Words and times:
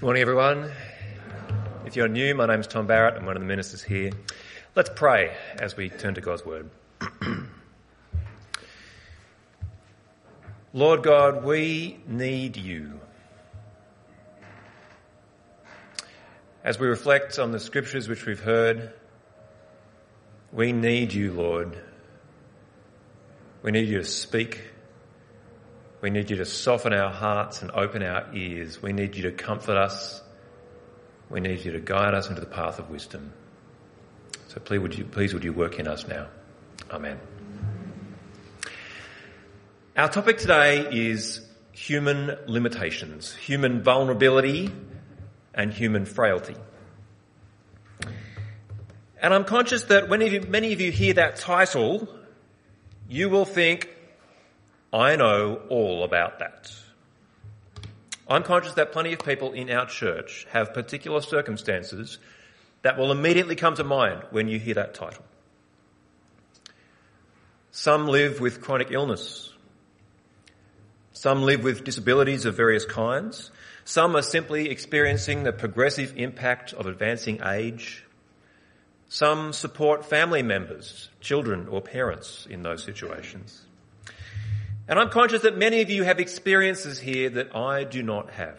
Morning, 0.00 0.22
everyone. 0.22 0.70
If 1.84 1.96
you're 1.96 2.06
new, 2.06 2.32
my 2.32 2.46
name 2.46 2.60
is 2.60 2.68
Tom 2.68 2.86
Barrett. 2.86 3.16
I'm 3.16 3.26
one 3.26 3.34
of 3.34 3.42
the 3.42 3.48
ministers 3.48 3.82
here. 3.82 4.12
Let's 4.76 4.90
pray 4.94 5.36
as 5.58 5.76
we 5.76 5.88
turn 5.88 6.14
to 6.14 6.20
God's 6.20 6.46
Word. 6.46 6.70
Lord 10.72 11.02
God, 11.02 11.42
we 11.42 11.98
need 12.06 12.56
you. 12.56 13.00
As 16.62 16.78
we 16.78 16.86
reflect 16.86 17.40
on 17.40 17.50
the 17.50 17.58
scriptures 17.58 18.08
which 18.08 18.24
we've 18.24 18.38
heard, 18.38 18.92
we 20.52 20.72
need 20.72 21.12
you, 21.12 21.32
Lord. 21.32 21.76
We 23.62 23.72
need 23.72 23.88
you 23.88 23.98
to 23.98 24.04
speak. 24.04 24.62
We 26.00 26.10
need 26.10 26.30
you 26.30 26.36
to 26.36 26.44
soften 26.44 26.92
our 26.92 27.10
hearts 27.10 27.62
and 27.62 27.70
open 27.72 28.02
our 28.02 28.32
ears. 28.32 28.80
We 28.80 28.92
need 28.92 29.16
you 29.16 29.22
to 29.22 29.32
comfort 29.32 29.76
us. 29.76 30.22
We 31.28 31.40
need 31.40 31.64
you 31.64 31.72
to 31.72 31.80
guide 31.80 32.14
us 32.14 32.28
into 32.28 32.40
the 32.40 32.46
path 32.46 32.78
of 32.78 32.88
wisdom. 32.88 33.32
So 34.46 34.60
please 34.60 34.78
would 34.78 34.96
you, 34.96 35.04
please 35.04 35.34
would 35.34 35.44
you 35.44 35.52
work 35.52 35.78
in 35.78 35.88
us 35.88 36.06
now. 36.06 36.28
Amen. 36.90 37.18
Our 39.96 40.08
topic 40.08 40.38
today 40.38 40.86
is 40.90 41.40
human 41.72 42.36
limitations, 42.46 43.34
human 43.34 43.82
vulnerability 43.82 44.70
and 45.52 45.72
human 45.72 46.06
frailty. 46.06 46.54
And 49.20 49.34
I'm 49.34 49.44
conscious 49.44 49.84
that 49.84 50.08
when 50.08 50.20
many 50.50 50.72
of 50.72 50.80
you 50.80 50.92
hear 50.92 51.14
that 51.14 51.36
title, 51.36 52.08
you 53.08 53.28
will 53.28 53.44
think, 53.44 53.90
I 54.92 55.16
know 55.16 55.62
all 55.68 56.02
about 56.02 56.38
that. 56.38 56.72
I'm 58.26 58.42
conscious 58.42 58.74
that 58.74 58.92
plenty 58.92 59.12
of 59.12 59.20
people 59.20 59.52
in 59.52 59.70
our 59.70 59.86
church 59.86 60.46
have 60.50 60.74
particular 60.74 61.20
circumstances 61.20 62.18
that 62.82 62.98
will 62.98 63.10
immediately 63.10 63.56
come 63.56 63.74
to 63.74 63.84
mind 63.84 64.22
when 64.30 64.48
you 64.48 64.58
hear 64.58 64.74
that 64.74 64.94
title. 64.94 65.24
Some 67.70 68.06
live 68.06 68.40
with 68.40 68.60
chronic 68.60 68.88
illness. 68.90 69.52
Some 71.12 71.42
live 71.42 71.64
with 71.64 71.84
disabilities 71.84 72.44
of 72.44 72.56
various 72.56 72.84
kinds. 72.84 73.50
Some 73.84 74.16
are 74.16 74.22
simply 74.22 74.70
experiencing 74.70 75.42
the 75.42 75.52
progressive 75.52 76.14
impact 76.16 76.72
of 76.72 76.86
advancing 76.86 77.40
age. 77.44 78.04
Some 79.08 79.52
support 79.52 80.04
family 80.04 80.42
members, 80.42 81.08
children 81.20 81.68
or 81.68 81.80
parents 81.80 82.46
in 82.48 82.62
those 82.62 82.84
situations. 82.84 83.64
And 84.88 84.98
I'm 84.98 85.10
conscious 85.10 85.42
that 85.42 85.56
many 85.56 85.82
of 85.82 85.90
you 85.90 86.02
have 86.02 86.18
experiences 86.18 86.98
here 86.98 87.28
that 87.30 87.54
I 87.54 87.84
do 87.84 88.02
not 88.02 88.30
have. 88.30 88.58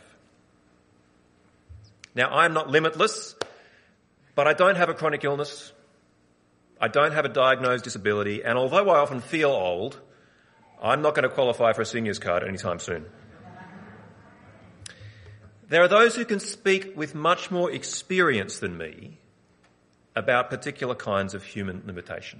Now, 2.13 2.29
I'm 2.29 2.53
not 2.53 2.69
limitless, 2.69 3.35
but 4.35 4.47
I 4.47 4.53
don't 4.53 4.77
have 4.77 4.89
a 4.89 4.93
chronic 4.93 5.23
illness. 5.23 5.71
I 6.79 6.87
don't 6.87 7.13
have 7.13 7.25
a 7.25 7.29
diagnosed 7.29 7.83
disability, 7.83 8.43
and 8.43 8.57
although 8.57 8.89
I 8.89 8.99
often 8.99 9.21
feel 9.21 9.49
old, 9.49 9.99
I'm 10.81 11.01
not 11.01 11.13
going 11.15 11.23
to 11.23 11.29
qualify 11.29 11.73
for 11.73 11.81
a 11.81 11.85
senior's 11.85 12.19
card 12.19 12.43
anytime 12.43 12.79
soon. 12.79 13.05
There 15.67 15.83
are 15.83 15.87
those 15.87 16.15
who 16.15 16.25
can 16.25 16.39
speak 16.39 16.95
with 16.95 17.13
much 17.13 17.51
more 17.51 17.69
experience 17.71 18.59
than 18.59 18.77
me 18.77 19.17
about 20.15 20.49
particular 20.49 20.95
kinds 20.95 21.33
of 21.33 21.43
human 21.43 21.83
limitation. 21.85 22.39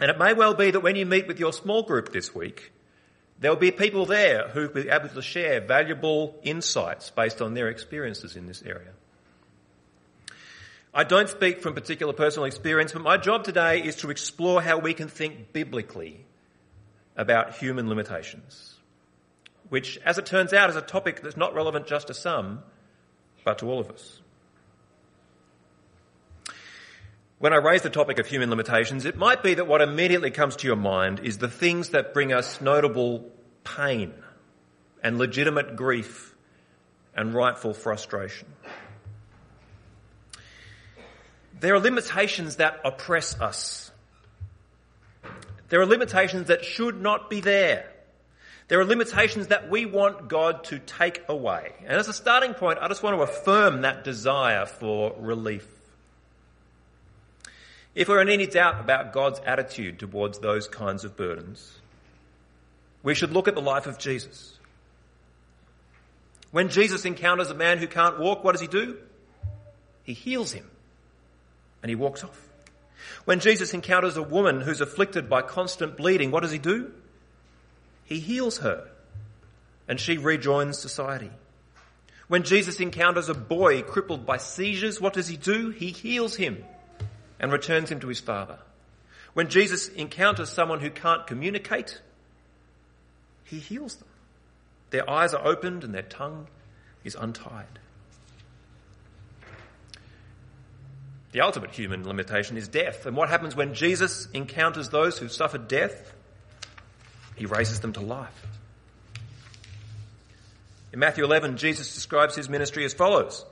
And 0.00 0.10
it 0.10 0.18
may 0.18 0.32
well 0.34 0.54
be 0.54 0.70
that 0.70 0.80
when 0.80 0.96
you 0.96 1.06
meet 1.06 1.26
with 1.26 1.38
your 1.38 1.52
small 1.52 1.82
group 1.82 2.12
this 2.12 2.34
week, 2.34 2.72
there'll 3.38 3.56
be 3.56 3.70
people 3.70 4.06
there 4.06 4.48
who 4.48 4.62
will 4.62 4.82
be 4.82 4.88
able 4.88 5.08
to 5.08 5.22
share 5.22 5.60
valuable 5.60 6.38
insights 6.42 7.10
based 7.10 7.40
on 7.40 7.54
their 7.54 7.68
experiences 7.68 8.36
in 8.36 8.46
this 8.46 8.62
area. 8.62 8.90
I 10.92 11.02
don't 11.04 11.28
speak 11.28 11.60
from 11.60 11.74
particular 11.74 12.12
personal 12.12 12.46
experience, 12.46 12.92
but 12.92 13.02
my 13.02 13.16
job 13.16 13.44
today 13.44 13.82
is 13.82 13.96
to 13.96 14.10
explore 14.10 14.62
how 14.62 14.78
we 14.78 14.94
can 14.94 15.08
think 15.08 15.52
biblically 15.52 16.24
about 17.16 17.56
human 17.56 17.88
limitations, 17.88 18.74
which, 19.68 19.98
as 20.04 20.18
it 20.18 20.26
turns 20.26 20.52
out, 20.52 20.70
is 20.70 20.76
a 20.76 20.80
topic 20.80 21.20
that's 21.22 21.36
not 21.36 21.54
relevant 21.54 21.86
just 21.86 22.08
to 22.08 22.14
some, 22.14 22.62
but 23.44 23.58
to 23.58 23.70
all 23.70 23.80
of 23.80 23.90
us. 23.90 24.20
When 27.38 27.52
I 27.52 27.56
raise 27.56 27.82
the 27.82 27.90
topic 27.90 28.18
of 28.18 28.26
human 28.26 28.50
limitations, 28.50 29.04
it 29.04 29.16
might 29.16 29.42
be 29.42 29.54
that 29.54 29.66
what 29.66 29.80
immediately 29.80 30.30
comes 30.30 30.56
to 30.56 30.66
your 30.66 30.76
mind 30.76 31.20
is 31.20 31.38
the 31.38 31.48
things 31.48 31.90
that 31.90 32.14
bring 32.14 32.32
us 32.32 32.60
notable 32.60 33.30
pain 33.64 34.14
and 35.02 35.18
legitimate 35.18 35.76
grief 35.76 36.34
and 37.14 37.34
rightful 37.34 37.74
frustration. 37.74 38.48
There 41.60 41.74
are 41.74 41.80
limitations 41.80 42.56
that 42.56 42.80
oppress 42.84 43.40
us. 43.40 43.90
There 45.68 45.80
are 45.80 45.86
limitations 45.86 46.48
that 46.48 46.64
should 46.64 47.00
not 47.00 47.30
be 47.30 47.40
there. 47.40 47.90
There 48.68 48.80
are 48.80 48.84
limitations 48.84 49.48
that 49.48 49.68
we 49.68 49.84
want 49.86 50.28
God 50.28 50.64
to 50.64 50.78
take 50.78 51.22
away. 51.28 51.72
And 51.86 51.98
as 51.98 52.08
a 52.08 52.12
starting 52.12 52.54
point, 52.54 52.78
I 52.80 52.88
just 52.88 53.02
want 53.02 53.16
to 53.16 53.22
affirm 53.22 53.82
that 53.82 54.04
desire 54.04 54.66
for 54.66 55.14
relief. 55.18 55.66
If 57.94 58.08
we're 58.08 58.20
in 58.20 58.28
any 58.28 58.46
doubt 58.46 58.80
about 58.80 59.12
God's 59.12 59.40
attitude 59.46 60.00
towards 60.00 60.40
those 60.40 60.66
kinds 60.66 61.04
of 61.04 61.16
burdens, 61.16 61.78
we 63.02 63.14
should 63.14 63.32
look 63.32 63.46
at 63.46 63.54
the 63.54 63.62
life 63.62 63.86
of 63.86 63.98
Jesus. 63.98 64.58
When 66.50 66.68
Jesus 66.68 67.04
encounters 67.04 67.50
a 67.50 67.54
man 67.54 67.78
who 67.78 67.86
can't 67.86 68.18
walk, 68.18 68.42
what 68.42 68.52
does 68.52 68.60
he 68.60 68.66
do? 68.66 68.96
He 70.02 70.12
heals 70.12 70.52
him 70.52 70.68
and 71.82 71.88
he 71.88 71.94
walks 71.94 72.24
off. 72.24 72.48
When 73.24 73.40
Jesus 73.40 73.74
encounters 73.74 74.16
a 74.16 74.22
woman 74.22 74.60
who's 74.60 74.80
afflicted 74.80 75.28
by 75.28 75.42
constant 75.42 75.96
bleeding, 75.96 76.30
what 76.30 76.42
does 76.42 76.52
he 76.52 76.58
do? 76.58 76.92
He 78.04 78.18
heals 78.18 78.58
her 78.58 78.88
and 79.86 80.00
she 80.00 80.18
rejoins 80.18 80.78
society. 80.78 81.30
When 82.26 82.42
Jesus 82.42 82.80
encounters 82.80 83.28
a 83.28 83.34
boy 83.34 83.82
crippled 83.82 84.26
by 84.26 84.38
seizures, 84.38 85.00
what 85.00 85.12
does 85.12 85.28
he 85.28 85.36
do? 85.36 85.70
He 85.70 85.90
heals 85.90 86.36
him 86.36 86.64
and 87.38 87.52
returns 87.52 87.90
him 87.90 88.00
to 88.00 88.08
his 88.08 88.20
father. 88.20 88.58
When 89.34 89.48
Jesus 89.48 89.88
encounters 89.88 90.48
someone 90.48 90.80
who 90.80 90.90
can't 90.90 91.26
communicate, 91.26 92.00
he 93.44 93.58
heals 93.58 93.96
them. 93.96 94.08
Their 94.90 95.08
eyes 95.10 95.34
are 95.34 95.44
opened 95.44 95.84
and 95.84 95.92
their 95.92 96.02
tongue 96.02 96.46
is 97.02 97.14
untied. 97.14 97.66
The 101.32 101.40
ultimate 101.40 101.72
human 101.72 102.06
limitation 102.06 102.56
is 102.56 102.68
death. 102.68 103.06
And 103.06 103.16
what 103.16 103.28
happens 103.28 103.56
when 103.56 103.74
Jesus 103.74 104.28
encounters 104.32 104.90
those 104.90 105.18
who 105.18 105.28
suffered 105.28 105.66
death? 105.66 106.14
He 107.34 107.46
raises 107.46 107.80
them 107.80 107.92
to 107.94 108.00
life. 108.00 108.46
In 110.92 111.00
Matthew 111.00 111.24
11, 111.24 111.56
Jesus 111.56 111.92
describes 111.92 112.36
his 112.36 112.48
ministry 112.48 112.84
as 112.84 112.94
follows. 112.94 113.44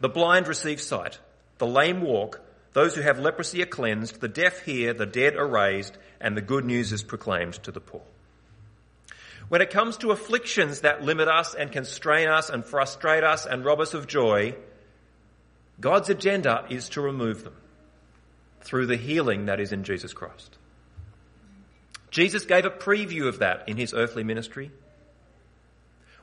The 0.00 0.10
blind 0.10 0.46
receive 0.46 0.78
sight, 0.78 1.18
the 1.56 1.66
lame 1.66 2.02
walk, 2.02 2.42
those 2.72 2.94
who 2.94 3.02
have 3.02 3.18
leprosy 3.18 3.62
are 3.62 3.66
cleansed, 3.66 4.20
the 4.20 4.28
deaf 4.28 4.60
hear, 4.60 4.92
the 4.94 5.06
dead 5.06 5.36
are 5.36 5.46
raised, 5.46 5.96
and 6.20 6.36
the 6.36 6.42
good 6.42 6.64
news 6.64 6.92
is 6.92 7.02
proclaimed 7.02 7.54
to 7.64 7.72
the 7.72 7.80
poor. 7.80 8.02
When 9.48 9.60
it 9.60 9.70
comes 9.70 9.96
to 9.98 10.12
afflictions 10.12 10.82
that 10.82 11.02
limit 11.02 11.26
us 11.26 11.54
and 11.54 11.72
constrain 11.72 12.28
us 12.28 12.50
and 12.50 12.64
frustrate 12.64 13.24
us 13.24 13.46
and 13.46 13.64
rob 13.64 13.80
us 13.80 13.94
of 13.94 14.06
joy, 14.06 14.54
God's 15.80 16.08
agenda 16.08 16.66
is 16.70 16.90
to 16.90 17.00
remove 17.00 17.42
them 17.42 17.56
through 18.60 18.86
the 18.86 18.96
healing 18.96 19.46
that 19.46 19.58
is 19.58 19.72
in 19.72 19.82
Jesus 19.82 20.12
Christ. 20.12 20.56
Jesus 22.10 22.44
gave 22.44 22.64
a 22.64 22.70
preview 22.70 23.26
of 23.26 23.40
that 23.40 23.68
in 23.68 23.76
his 23.76 23.94
earthly 23.94 24.22
ministry. 24.22 24.70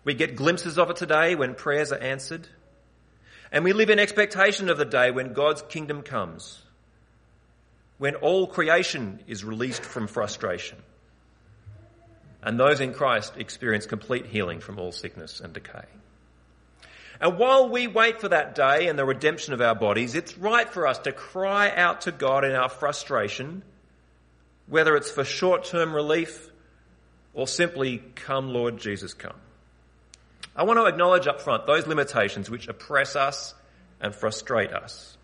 We 0.03 0.13
get 0.13 0.35
glimpses 0.35 0.77
of 0.77 0.89
it 0.89 0.95
today 0.95 1.35
when 1.35 1.55
prayers 1.55 1.91
are 1.91 1.99
answered. 1.99 2.47
And 3.51 3.63
we 3.63 3.73
live 3.73 3.89
in 3.89 3.99
expectation 3.99 4.69
of 4.69 4.77
the 4.77 4.85
day 4.85 5.11
when 5.11 5.33
God's 5.33 5.61
kingdom 5.61 6.01
comes, 6.01 6.61
when 7.97 8.15
all 8.15 8.47
creation 8.47 9.21
is 9.27 9.43
released 9.43 9.83
from 9.83 10.07
frustration, 10.07 10.77
and 12.43 12.59
those 12.59 12.79
in 12.79 12.93
Christ 12.93 13.33
experience 13.37 13.85
complete 13.85 14.25
healing 14.25 14.59
from 14.59 14.79
all 14.79 14.91
sickness 14.91 15.39
and 15.39 15.53
decay. 15.53 15.85
And 17.19 17.39
while 17.39 17.69
we 17.69 17.87
wait 17.87 18.21
for 18.21 18.29
that 18.29 18.53
day 18.53 18.87
and 18.87 18.97
the 18.97 19.05
redemption 19.05 19.53
of 19.53 19.61
our 19.61 19.73
bodies, 19.73 20.13
it's 20.13 20.37
right 20.37 20.69
for 20.69 20.85
us 20.85 20.99
to 20.99 21.11
cry 21.11 21.71
out 21.71 22.01
to 22.01 22.11
God 22.11 22.43
in 22.45 22.53
our 22.53 22.69
frustration, 22.69 23.63
whether 24.67 24.95
it's 24.95 25.09
for 25.09 25.23
short-term 25.23 25.95
relief 25.95 26.51
or 27.33 27.47
simply, 27.47 28.03
come 28.15 28.49
Lord 28.53 28.77
Jesus, 28.77 29.13
come. 29.13 29.35
I 30.57 30.63
want 30.63 30.79
to 30.79 30.85
acknowledge 30.85 31.27
up 31.27 31.39
front 31.39 31.67
those 31.67 31.85
limitations 31.85 32.49
which 32.49 32.67
oppress 32.67 33.15
us 33.15 33.53
and 34.01 34.13
frustrate 34.13 34.73
us. 34.73 35.15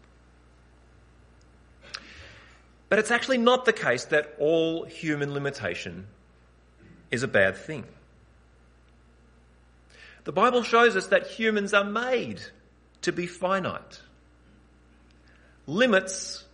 But 2.88 3.00
it's 3.00 3.10
actually 3.10 3.40
not 3.40 3.66
the 3.66 3.74
case 3.74 4.06
that 4.06 4.36
all 4.38 4.86
human 4.86 5.34
limitation 5.34 6.06
is 7.10 7.24
a 7.24 7.28
bad 7.28 7.58
thing. 7.58 7.86
The 10.26 10.32
Bible 10.32 10.62
shows 10.62 10.96
us 10.96 11.08
that 11.08 11.26
humans 11.26 11.74
are 11.74 11.84
made 11.84 12.40
to 13.02 13.12
be 13.12 13.26
finite. 13.26 14.00
Limits 15.66 16.46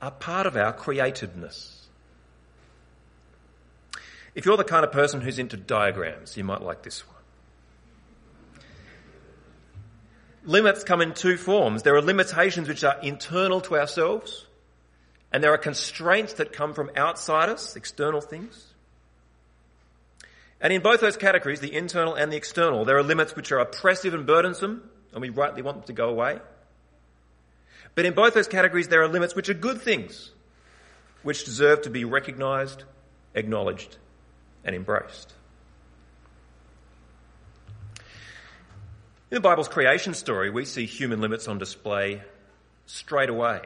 are 0.00 0.10
part 0.10 0.46
of 0.46 0.56
our 0.56 0.72
createdness. 0.72 1.76
If 4.34 4.46
you're 4.46 4.56
the 4.56 4.64
kind 4.64 4.84
of 4.84 4.92
person 4.92 5.20
who's 5.20 5.38
into 5.38 5.58
diagrams, 5.58 6.36
you 6.36 6.44
might 6.44 6.62
like 6.62 6.82
this 6.82 7.06
one. 7.06 7.19
Limits 10.44 10.84
come 10.84 11.00
in 11.00 11.12
two 11.12 11.36
forms. 11.36 11.82
There 11.82 11.94
are 11.96 12.02
limitations 12.02 12.68
which 12.68 12.84
are 12.84 12.98
internal 13.02 13.60
to 13.62 13.76
ourselves, 13.76 14.46
and 15.32 15.44
there 15.44 15.52
are 15.52 15.58
constraints 15.58 16.34
that 16.34 16.52
come 16.52 16.72
from 16.72 16.90
outside 16.96 17.48
us, 17.48 17.76
external 17.76 18.20
things. 18.20 18.66
And 20.60 20.72
in 20.72 20.82
both 20.82 21.00
those 21.00 21.16
categories, 21.16 21.60
the 21.60 21.74
internal 21.74 22.14
and 22.14 22.32
the 22.32 22.36
external, 22.36 22.84
there 22.84 22.96
are 22.96 23.02
limits 23.02 23.34
which 23.36 23.52
are 23.52 23.58
oppressive 23.58 24.14
and 24.14 24.26
burdensome, 24.26 24.88
and 25.12 25.20
we 25.20 25.30
rightly 25.30 25.62
want 25.62 25.78
them 25.78 25.86
to 25.86 25.92
go 25.92 26.08
away. 26.08 26.38
But 27.94 28.06
in 28.06 28.14
both 28.14 28.34
those 28.34 28.48
categories, 28.48 28.88
there 28.88 29.02
are 29.02 29.08
limits 29.08 29.34
which 29.34 29.48
are 29.48 29.54
good 29.54 29.80
things, 29.80 30.30
which 31.22 31.44
deserve 31.44 31.82
to 31.82 31.90
be 31.90 32.04
recognised, 32.04 32.84
acknowledged, 33.34 33.96
and 34.64 34.76
embraced. 34.76 35.32
In 39.30 39.36
the 39.36 39.40
Bible's 39.40 39.68
creation 39.68 40.14
story, 40.14 40.50
we 40.50 40.64
see 40.64 40.86
human 40.86 41.20
limits 41.20 41.46
on 41.46 41.58
display 41.58 42.20
straight 42.86 43.28
away. 43.28 43.60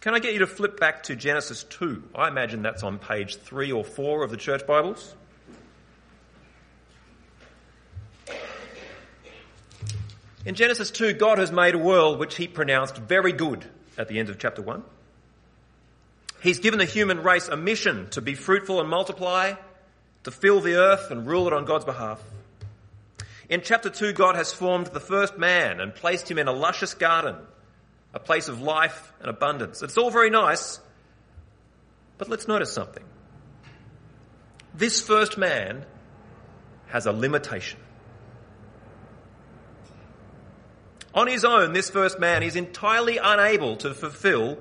Can 0.00 0.14
I 0.14 0.18
get 0.18 0.32
you 0.32 0.40
to 0.40 0.48
flip 0.48 0.80
back 0.80 1.04
to 1.04 1.14
Genesis 1.14 1.62
2? 1.62 2.02
I 2.12 2.26
imagine 2.26 2.62
that's 2.62 2.82
on 2.82 2.98
page 2.98 3.36
3 3.36 3.70
or 3.70 3.84
4 3.84 4.24
of 4.24 4.32
the 4.32 4.36
church 4.36 4.66
Bibles. 4.66 5.14
In 10.44 10.56
Genesis 10.56 10.90
2, 10.90 11.12
God 11.12 11.38
has 11.38 11.52
made 11.52 11.76
a 11.76 11.78
world 11.78 12.18
which 12.18 12.34
he 12.34 12.48
pronounced 12.48 12.96
very 12.96 13.32
good 13.32 13.64
at 13.96 14.08
the 14.08 14.18
end 14.18 14.28
of 14.28 14.40
chapter 14.40 14.60
1. 14.60 14.82
He's 16.42 16.58
given 16.58 16.80
the 16.80 16.84
human 16.84 17.22
race 17.22 17.46
a 17.46 17.56
mission 17.56 18.10
to 18.10 18.20
be 18.20 18.34
fruitful 18.34 18.80
and 18.80 18.90
multiply, 18.90 19.54
to 20.24 20.32
fill 20.32 20.60
the 20.60 20.74
earth 20.74 21.12
and 21.12 21.28
rule 21.28 21.46
it 21.46 21.52
on 21.52 21.64
God's 21.64 21.84
behalf. 21.84 22.20
In 23.48 23.60
chapter 23.62 23.90
2, 23.90 24.12
God 24.12 24.34
has 24.34 24.52
formed 24.52 24.88
the 24.88 25.00
first 25.00 25.38
man 25.38 25.80
and 25.80 25.94
placed 25.94 26.30
him 26.30 26.38
in 26.38 26.48
a 26.48 26.52
luscious 26.52 26.94
garden, 26.94 27.36
a 28.12 28.18
place 28.18 28.48
of 28.48 28.60
life 28.60 29.12
and 29.20 29.30
abundance. 29.30 29.82
It's 29.82 29.96
all 29.96 30.10
very 30.10 30.30
nice, 30.30 30.80
but 32.18 32.28
let's 32.28 32.48
notice 32.48 32.72
something. 32.72 33.04
This 34.74 35.00
first 35.00 35.38
man 35.38 35.86
has 36.88 37.06
a 37.06 37.12
limitation. 37.12 37.78
On 41.14 41.26
his 41.26 41.44
own, 41.44 41.72
this 41.72 41.88
first 41.88 42.18
man 42.18 42.42
is 42.42 42.56
entirely 42.56 43.16
unable 43.16 43.76
to 43.76 43.94
fulfill 43.94 44.58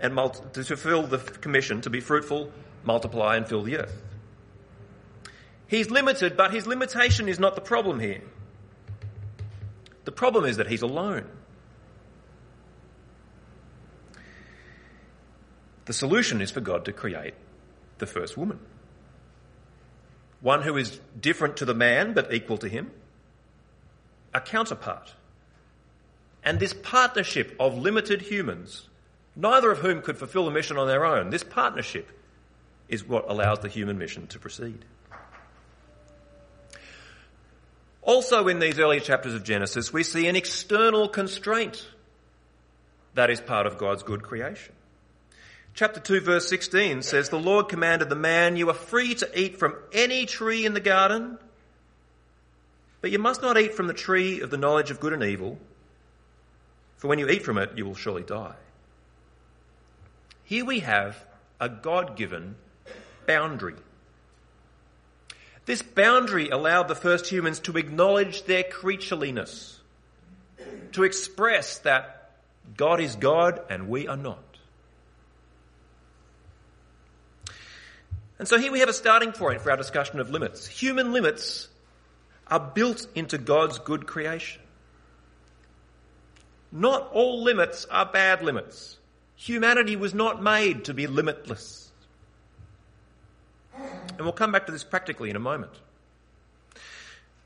and 0.00 0.14
multi- 0.14 0.40
to 0.52 0.64
fulfill 0.64 1.02
the 1.02 1.18
commission 1.18 1.80
to 1.82 1.90
be 1.90 2.00
fruitful, 2.00 2.50
multiply, 2.84 3.36
and 3.36 3.46
fill 3.46 3.62
the 3.62 3.78
earth. 3.78 4.02
He's 5.68 5.90
limited, 5.90 6.36
but 6.36 6.52
his 6.52 6.66
limitation 6.66 7.28
is 7.28 7.38
not 7.38 7.54
the 7.54 7.60
problem 7.60 8.00
here. 8.00 8.22
The 10.04 10.12
problem 10.12 10.44
is 10.44 10.58
that 10.58 10.68
he's 10.68 10.82
alone. 10.82 11.26
The 15.86 15.92
solution 15.92 16.40
is 16.40 16.50
for 16.50 16.60
God 16.60 16.84
to 16.84 16.92
create 16.92 17.34
the 17.98 18.06
first 18.06 18.36
woman. 18.36 18.60
One 20.40 20.62
who 20.62 20.76
is 20.76 21.00
different 21.18 21.58
to 21.58 21.64
the 21.64 21.74
man 21.74 22.12
but 22.12 22.32
equal 22.32 22.58
to 22.58 22.68
him. 22.68 22.90
A 24.34 24.40
counterpart 24.40 25.12
and 26.46 26.60
this 26.60 26.72
partnership 26.72 27.56
of 27.58 27.76
limited 27.76 28.22
humans, 28.22 28.88
neither 29.34 29.72
of 29.72 29.80
whom 29.80 30.00
could 30.00 30.16
fulfill 30.16 30.44
the 30.44 30.52
mission 30.52 30.78
on 30.78 30.86
their 30.86 31.04
own, 31.04 31.30
this 31.30 31.42
partnership 31.42 32.08
is 32.88 33.04
what 33.04 33.28
allows 33.28 33.58
the 33.58 33.68
human 33.68 33.98
mission 33.98 34.28
to 34.28 34.38
proceed. 34.38 34.84
Also, 38.06 38.48
in 38.48 38.58
these 38.58 38.78
earlier 38.78 39.00
chapters 39.00 39.34
of 39.34 39.44
Genesis, 39.44 39.92
we 39.92 40.02
see 40.02 40.26
an 40.26 40.36
external 40.36 41.08
constraint 41.08 41.86
that 43.12 43.28
is 43.28 43.40
part 43.42 43.66
of 43.66 43.76
God's 43.76 44.02
good 44.02 44.22
creation. 44.22 44.74
Chapter 45.74 46.00
2, 46.00 46.22
verse 46.22 46.48
16 46.48 47.02
says, 47.02 47.28
The 47.28 47.38
Lord 47.38 47.68
commanded 47.68 48.08
the 48.08 48.16
man, 48.16 48.56
You 48.56 48.70
are 48.70 48.74
free 48.74 49.14
to 49.16 49.38
eat 49.38 49.58
from 49.58 49.76
any 49.92 50.24
tree 50.24 50.64
in 50.64 50.72
the 50.72 50.80
garden, 50.80 51.36
but 53.02 53.10
you 53.10 53.18
must 53.18 53.42
not 53.42 53.58
eat 53.58 53.74
from 53.74 53.86
the 53.86 53.92
tree 53.92 54.40
of 54.40 54.48
the 54.48 54.56
knowledge 54.56 54.90
of 54.90 55.00
good 55.00 55.12
and 55.12 55.22
evil 55.22 55.58
for 56.96 57.08
when 57.08 57.18
you 57.18 57.28
eat 57.28 57.44
from 57.44 57.58
it, 57.58 57.72
you 57.76 57.84
will 57.84 57.94
surely 57.94 58.22
die. 58.22 58.54
Here 60.44 60.64
we 60.64 60.80
have 60.80 61.22
a 61.60 61.68
God 61.68 62.16
given 62.16 62.56
boundary. 63.26 63.74
This 65.66 65.82
boundary 65.82 66.48
allowed 66.48 66.88
the 66.88 66.94
first 66.94 67.26
humans 67.26 67.58
to 67.60 67.76
acknowledge 67.76 68.44
their 68.44 68.62
creatureliness, 68.62 69.74
to 70.92 71.02
express 71.02 71.78
that 71.80 72.30
God 72.76 73.00
is 73.00 73.16
God 73.16 73.60
and 73.68 73.88
we 73.88 74.06
are 74.06 74.16
not. 74.16 74.38
And 78.38 78.46
so 78.46 78.58
here 78.58 78.70
we 78.70 78.80
have 78.80 78.88
a 78.88 78.94
starting 78.94 79.32
point 79.32 79.60
for 79.60 79.70
our 79.70 79.76
discussion 79.76 80.20
of 80.20 80.30
limits. 80.30 80.66
Human 80.66 81.12
limits 81.12 81.68
are 82.46 82.60
built 82.60 83.06
into 83.14 83.38
God's 83.38 83.78
good 83.78 84.06
creation. 84.06 84.62
Not 86.70 87.10
all 87.12 87.42
limits 87.42 87.86
are 87.86 88.06
bad 88.06 88.42
limits. 88.42 88.98
Humanity 89.36 89.96
was 89.96 90.14
not 90.14 90.42
made 90.42 90.84
to 90.84 90.94
be 90.94 91.06
limitless. 91.06 91.85
And 94.10 94.20
we'll 94.20 94.32
come 94.32 94.52
back 94.52 94.66
to 94.66 94.72
this 94.72 94.84
practically 94.84 95.30
in 95.30 95.36
a 95.36 95.40
moment. 95.40 95.72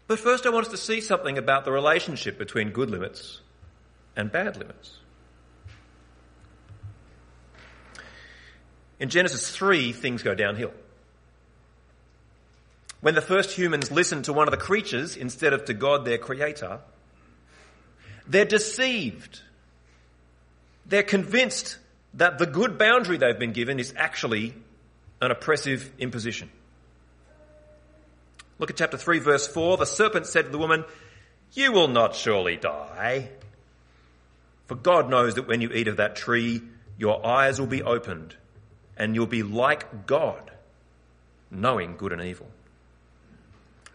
But 0.07 0.19
first, 0.19 0.45
I 0.45 0.51
want 0.51 0.67
us 0.67 0.73
to 0.73 0.77
see 0.77 1.01
something 1.01 1.39
about 1.39 1.65
the 1.65 1.73
relationship 1.73 2.39
between 2.39 2.71
good 2.71 2.91
limits 2.91 3.41
and 4.17 4.31
bad 4.31 4.57
limits. 4.57 4.99
In 8.99 9.09
Genesis 9.09 9.51
3, 9.51 9.93
things 9.93 10.23
go 10.23 10.35
downhill. 10.35 10.73
When 13.01 13.15
the 13.15 13.23
first 13.23 13.53
humans 13.53 13.91
listen 13.91 14.23
to 14.25 14.33
one 14.33 14.47
of 14.47 14.51
the 14.51 14.59
creatures 14.59 15.17
instead 15.17 15.53
of 15.53 15.65
to 15.67 15.75
God, 15.75 16.05
their 16.05 16.19
creator, 16.19 16.81
they're 18.27 18.45
deceived. 18.45 19.41
They're 20.85 21.03
convinced 21.03 21.79
that 22.15 22.39
the 22.39 22.47
good 22.47 22.79
boundary 22.79 23.17
they've 23.17 23.39
been 23.39 23.53
given 23.53 23.81
is 23.81 23.95
actually 23.97 24.55
an 25.21 25.31
oppressive 25.31 25.91
imposition. 25.99 26.51
Look 28.59 28.71
at 28.71 28.77
chapter 28.77 28.97
3 28.97 29.19
verse 29.19 29.47
4. 29.47 29.77
The 29.77 29.87
serpent 29.87 30.27
said 30.27 30.47
to 30.47 30.51
the 30.51 30.59
woman, 30.59 30.85
you 31.53 31.73
will 31.73 31.89
not 31.89 32.15
surely 32.15 32.57
die. 32.57 33.31
For 34.67 34.75
God 34.77 35.11
knows 35.11 35.35
that 35.35 35.49
when 35.49 35.61
you 35.61 35.71
eat 35.73 35.89
of 35.89 35.97
that 35.97 36.15
tree, 36.15 36.63
your 36.97 37.27
eyes 37.27 37.59
will 37.59 37.67
be 37.67 37.83
opened 37.83 38.37
and 38.97 39.15
you'll 39.15 39.27
be 39.27 39.43
like 39.43 40.07
God, 40.07 40.51
knowing 41.51 41.97
good 41.97 42.13
and 42.13 42.23
evil. 42.23 42.47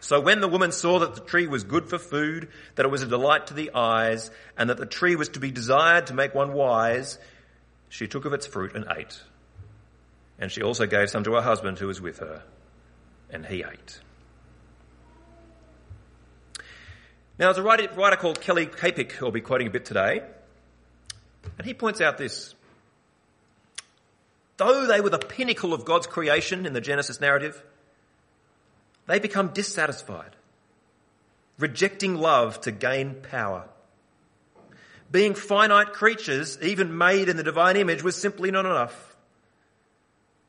So 0.00 0.20
when 0.20 0.40
the 0.40 0.48
woman 0.48 0.72
saw 0.72 0.98
that 0.98 1.14
the 1.14 1.20
tree 1.20 1.46
was 1.46 1.64
good 1.64 1.88
for 1.88 1.98
food, 1.98 2.48
that 2.74 2.84
it 2.84 2.90
was 2.90 3.02
a 3.02 3.06
delight 3.06 3.46
to 3.48 3.54
the 3.54 3.70
eyes, 3.74 4.30
and 4.56 4.68
that 4.68 4.76
the 4.76 4.86
tree 4.86 5.16
was 5.16 5.30
to 5.30 5.40
be 5.40 5.50
desired 5.50 6.08
to 6.08 6.14
make 6.14 6.34
one 6.34 6.52
wise, 6.52 7.18
she 7.88 8.06
took 8.06 8.24
of 8.24 8.32
its 8.32 8.46
fruit 8.46 8.74
and 8.76 8.84
ate. 8.96 9.20
And 10.38 10.52
she 10.52 10.62
also 10.62 10.86
gave 10.86 11.10
some 11.10 11.24
to 11.24 11.32
her 11.34 11.42
husband 11.42 11.78
who 11.78 11.86
was 11.86 12.00
with 12.00 12.18
her, 12.18 12.42
and 13.30 13.46
he 13.46 13.64
ate. 13.64 14.00
Now, 17.38 17.46
there's 17.46 17.58
a 17.58 17.62
writer, 17.62 18.16
called 18.16 18.40
Kelly 18.40 18.66
Kapic 18.66 19.12
who 19.12 19.26
I'll 19.26 19.32
be 19.32 19.40
quoting 19.40 19.66
a 19.66 19.70
bit 19.70 19.84
today, 19.84 20.22
and 21.58 21.66
he 21.66 21.74
points 21.74 22.00
out 22.00 22.18
this. 22.18 22.54
Though 24.56 24.86
they 24.86 25.00
were 25.00 25.10
the 25.10 25.18
pinnacle 25.18 25.74
of 25.74 25.84
God's 25.84 26.06
creation 26.06 26.64
in 26.64 26.72
the 26.72 26.80
Genesis 26.80 27.20
narrative, 27.20 27.62
they 29.06 29.18
become 29.18 29.48
dissatisfied, 29.48 30.34
rejecting 31.58 32.16
love 32.16 32.60
to 32.62 32.70
gain 32.70 33.16
power. 33.16 33.68
Being 35.10 35.34
finite 35.34 35.92
creatures, 35.92 36.58
even 36.60 36.98
made 36.98 37.28
in 37.28 37.36
the 37.36 37.42
divine 37.42 37.76
image, 37.76 38.02
was 38.02 38.16
simply 38.16 38.50
not 38.50 38.66
enough. 38.66 39.15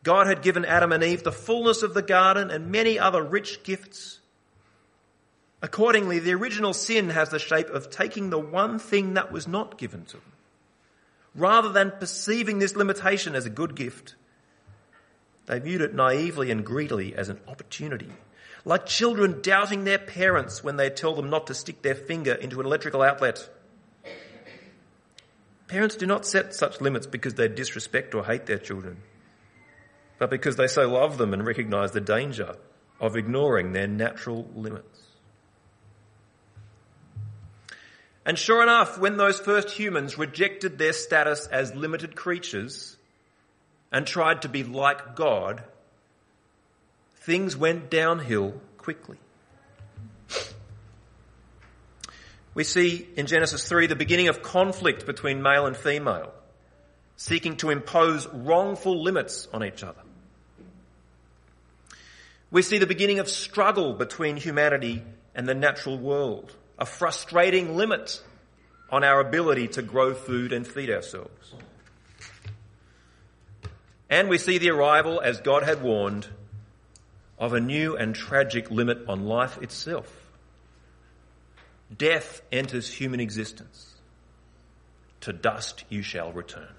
God 0.07 0.27
had 0.27 0.41
given 0.41 0.63
Adam 0.63 0.93
and 0.93 1.03
Eve 1.03 1.23
the 1.23 1.33
fullness 1.33 1.83
of 1.83 1.93
the 1.93 2.01
garden 2.01 2.49
and 2.49 2.71
many 2.71 2.97
other 2.97 3.21
rich 3.21 3.63
gifts. 3.63 4.21
Accordingly, 5.61 6.19
the 6.19 6.33
original 6.33 6.71
sin 6.71 7.09
has 7.09 7.27
the 7.27 7.39
shape 7.39 7.67
of 7.69 7.89
taking 7.89 8.29
the 8.29 8.39
one 8.39 8.79
thing 8.79 9.15
that 9.15 9.33
was 9.33 9.49
not 9.49 9.77
given 9.77 10.05
to 10.05 10.13
them. 10.13 10.31
Rather 11.35 11.73
than 11.73 11.91
perceiving 11.91 12.59
this 12.59 12.77
limitation 12.77 13.35
as 13.35 13.45
a 13.45 13.49
good 13.49 13.75
gift, 13.75 14.15
they 15.45 15.59
viewed 15.59 15.81
it 15.81 15.93
naively 15.93 16.51
and 16.51 16.65
greedily 16.65 17.13
as 17.13 17.27
an 17.27 17.41
opportunity 17.45 18.13
like 18.63 18.85
children 18.85 19.41
doubting 19.41 19.83
their 19.83 19.99
parents 19.99 20.63
when 20.63 20.77
they 20.77 20.89
tell 20.89 21.15
them 21.15 21.29
not 21.29 21.47
to 21.47 21.53
stick 21.53 21.81
their 21.81 21.95
finger 21.95 22.33
into 22.33 22.61
an 22.61 22.65
electrical 22.65 23.01
outlet. 23.01 23.49
Parents 25.67 25.97
do 25.97 26.05
not 26.05 26.25
set 26.25 26.53
such 26.53 26.79
limits 26.79 27.05
because 27.05 27.33
they 27.33 27.49
disrespect 27.49 28.15
or 28.15 28.23
hate 28.23 28.45
their 28.45 28.57
children, 28.57 28.97
but 30.17 30.29
because 30.29 30.55
they 30.55 30.67
so 30.67 30.89
love 30.89 31.17
them 31.17 31.33
and 31.33 31.45
recognise 31.45 31.91
the 31.91 32.01
danger 32.01 32.55
of 32.99 33.15
ignoring 33.15 33.73
their 33.73 33.87
natural 33.87 34.47
limits. 34.55 35.01
And 38.25 38.37
sure 38.37 38.61
enough, 38.61 38.97
when 38.97 39.15
those 39.15 39.39
first 39.39 39.69
humans 39.71 40.17
rejected 40.17 40.77
their 40.77 40.91
status 40.91 41.47
as 41.47 41.73
limited 41.73 42.15
creatures 42.15 42.97
and 43.91 44.05
tried 44.05 44.41
to 44.41 44.49
be 44.49 44.63
like 44.63 45.15
God, 45.15 45.63
things 47.21 47.55
went 47.55 47.89
downhill 47.89 48.59
quickly. 48.77 49.17
We 52.53 52.63
see 52.63 53.07
in 53.15 53.27
Genesis 53.27 53.69
3 53.69 53.87
the 53.87 53.95
beginning 53.95 54.29
of 54.29 54.41
conflict 54.41 55.05
between 55.05 55.41
male 55.41 55.67
and 55.67 55.77
female, 55.77 56.33
seeking 57.15 57.55
to 57.57 57.69
impose 57.69 58.27
wrongful 58.27 59.03
limits 59.03 59.47
on 59.53 59.63
each 59.63 59.83
other. 59.83 60.01
We 62.49 62.61
see 62.61 62.77
the 62.77 62.87
beginning 62.87 63.19
of 63.19 63.29
struggle 63.29 63.93
between 63.93 64.37
humanity 64.37 65.03
and 65.35 65.47
the 65.47 65.53
natural 65.53 65.97
world, 65.97 66.53
a 66.79 66.85
frustrating 66.85 67.75
limit 67.75 68.21
on 68.89 69.03
our 69.03 69.19
ability 69.19 69.67
to 69.69 69.81
grow 69.81 70.13
food 70.13 70.53
and 70.53 70.65
feed 70.65 70.89
ourselves. 70.89 71.53
And 74.09 74.29
we 74.29 74.37
see 74.37 74.57
the 74.57 74.69
arrival, 74.69 75.19
as 75.19 75.41
God 75.41 75.63
had 75.63 75.81
warned, 75.81 76.27
of 77.37 77.53
a 77.53 77.59
new 77.59 77.97
and 77.97 78.15
tragic 78.15 78.71
limit 78.71 78.99
on 79.07 79.25
life 79.25 79.61
itself. 79.61 80.11
Death 81.95 82.41
enters 82.51 82.91
human 82.91 83.19
existence. 83.19 83.95
To 85.21 85.33
dust 85.33 85.83
you 85.89 86.01
shall 86.01 86.31
return. 86.31 86.76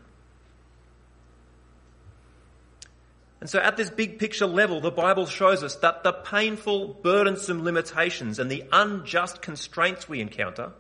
And 3.41 3.49
so 3.49 3.61
at 3.61 3.77
this 3.77 3.91
big 3.91 4.19
picture 4.19 4.47
level, 4.47 4.81
the 4.81 4.91
Bible 4.91 5.27
shows 5.27 5.63
us 5.63 5.77
that 5.77 6.03
the 6.03 6.13
painful, 6.13 6.95
burdensome 7.03 7.63
limitations 7.63 8.39
and 8.39 8.51
the 8.51 8.65
unjust 8.73 9.41
constraints 9.41 10.09
we 10.09 10.21
encounter, 10.21 10.73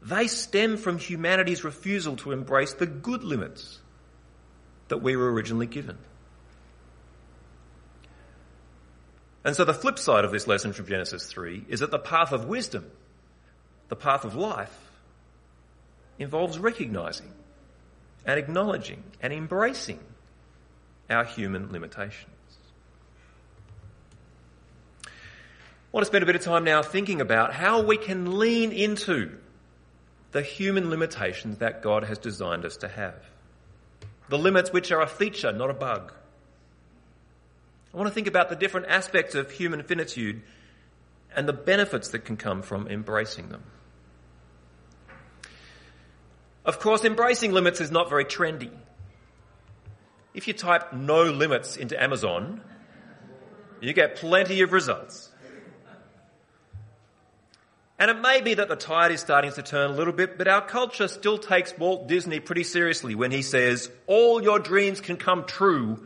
they 0.00 0.26
stem 0.26 0.76
from 0.76 0.98
humanity's 0.98 1.62
refusal 1.62 2.16
to 2.16 2.32
embrace 2.32 2.72
the 2.74 2.86
good 2.86 3.22
limits 3.22 3.78
that 4.88 4.98
we 4.98 5.14
were 5.14 5.32
originally 5.32 5.68
given. 5.68 5.96
And 9.44 9.54
so 9.54 9.64
the 9.64 9.74
flip 9.74 9.98
side 9.98 10.24
of 10.24 10.32
this 10.32 10.46
lesson 10.46 10.72
from 10.72 10.86
Genesis 10.86 11.26
3 11.26 11.66
is 11.68 11.80
that 11.80 11.90
the 11.90 11.98
path 11.98 12.32
of 12.32 12.46
wisdom, 12.46 12.90
the 13.88 13.96
path 13.96 14.24
of 14.24 14.34
life, 14.34 14.76
involves 16.18 16.58
recognizing 16.58 17.32
and 18.24 18.38
acknowledging 18.38 19.02
and 19.20 19.32
embracing 19.32 19.98
our 21.12 21.24
human 21.24 21.70
limitations. 21.70 22.26
I 25.06 25.10
want 25.92 26.02
to 26.02 26.06
spend 26.06 26.22
a 26.22 26.26
bit 26.26 26.36
of 26.36 26.42
time 26.42 26.64
now 26.64 26.82
thinking 26.82 27.20
about 27.20 27.52
how 27.52 27.82
we 27.82 27.98
can 27.98 28.38
lean 28.38 28.72
into 28.72 29.36
the 30.32 30.42
human 30.42 30.88
limitations 30.88 31.58
that 31.58 31.82
God 31.82 32.04
has 32.04 32.18
designed 32.18 32.64
us 32.64 32.78
to 32.78 32.88
have. 32.88 33.22
The 34.30 34.38
limits 34.38 34.72
which 34.72 34.90
are 34.90 35.02
a 35.02 35.06
feature, 35.06 35.52
not 35.52 35.68
a 35.68 35.74
bug. 35.74 36.12
I 37.92 37.96
want 37.98 38.08
to 38.08 38.14
think 38.14 38.26
about 38.26 38.48
the 38.48 38.56
different 38.56 38.86
aspects 38.86 39.34
of 39.34 39.50
human 39.50 39.82
finitude 39.82 40.42
and 41.36 41.46
the 41.46 41.52
benefits 41.52 42.08
that 42.08 42.20
can 42.20 42.38
come 42.38 42.62
from 42.62 42.88
embracing 42.88 43.50
them. 43.50 43.62
Of 46.64 46.78
course, 46.78 47.04
embracing 47.04 47.52
limits 47.52 47.80
is 47.80 47.90
not 47.90 48.08
very 48.08 48.24
trendy. 48.24 48.70
If 50.34 50.48
you 50.48 50.54
type 50.54 50.92
no 50.92 51.24
limits 51.24 51.76
into 51.76 52.00
Amazon, 52.00 52.60
you 53.80 53.92
get 53.92 54.16
plenty 54.16 54.62
of 54.62 54.72
results. 54.72 55.30
And 57.98 58.10
it 58.10 58.20
may 58.20 58.40
be 58.40 58.54
that 58.54 58.68
the 58.68 58.76
tide 58.76 59.12
is 59.12 59.20
starting 59.20 59.52
to 59.52 59.62
turn 59.62 59.90
a 59.90 59.94
little 59.94 60.12
bit, 60.12 60.36
but 60.36 60.48
our 60.48 60.60
culture 60.60 61.06
still 61.06 61.38
takes 61.38 61.76
Walt 61.78 62.08
Disney 62.08 62.40
pretty 62.40 62.64
seriously 62.64 63.14
when 63.14 63.30
he 63.30 63.42
says, 63.42 63.90
all 64.06 64.42
your 64.42 64.58
dreams 64.58 65.00
can 65.00 65.16
come 65.16 65.44
true 65.44 66.04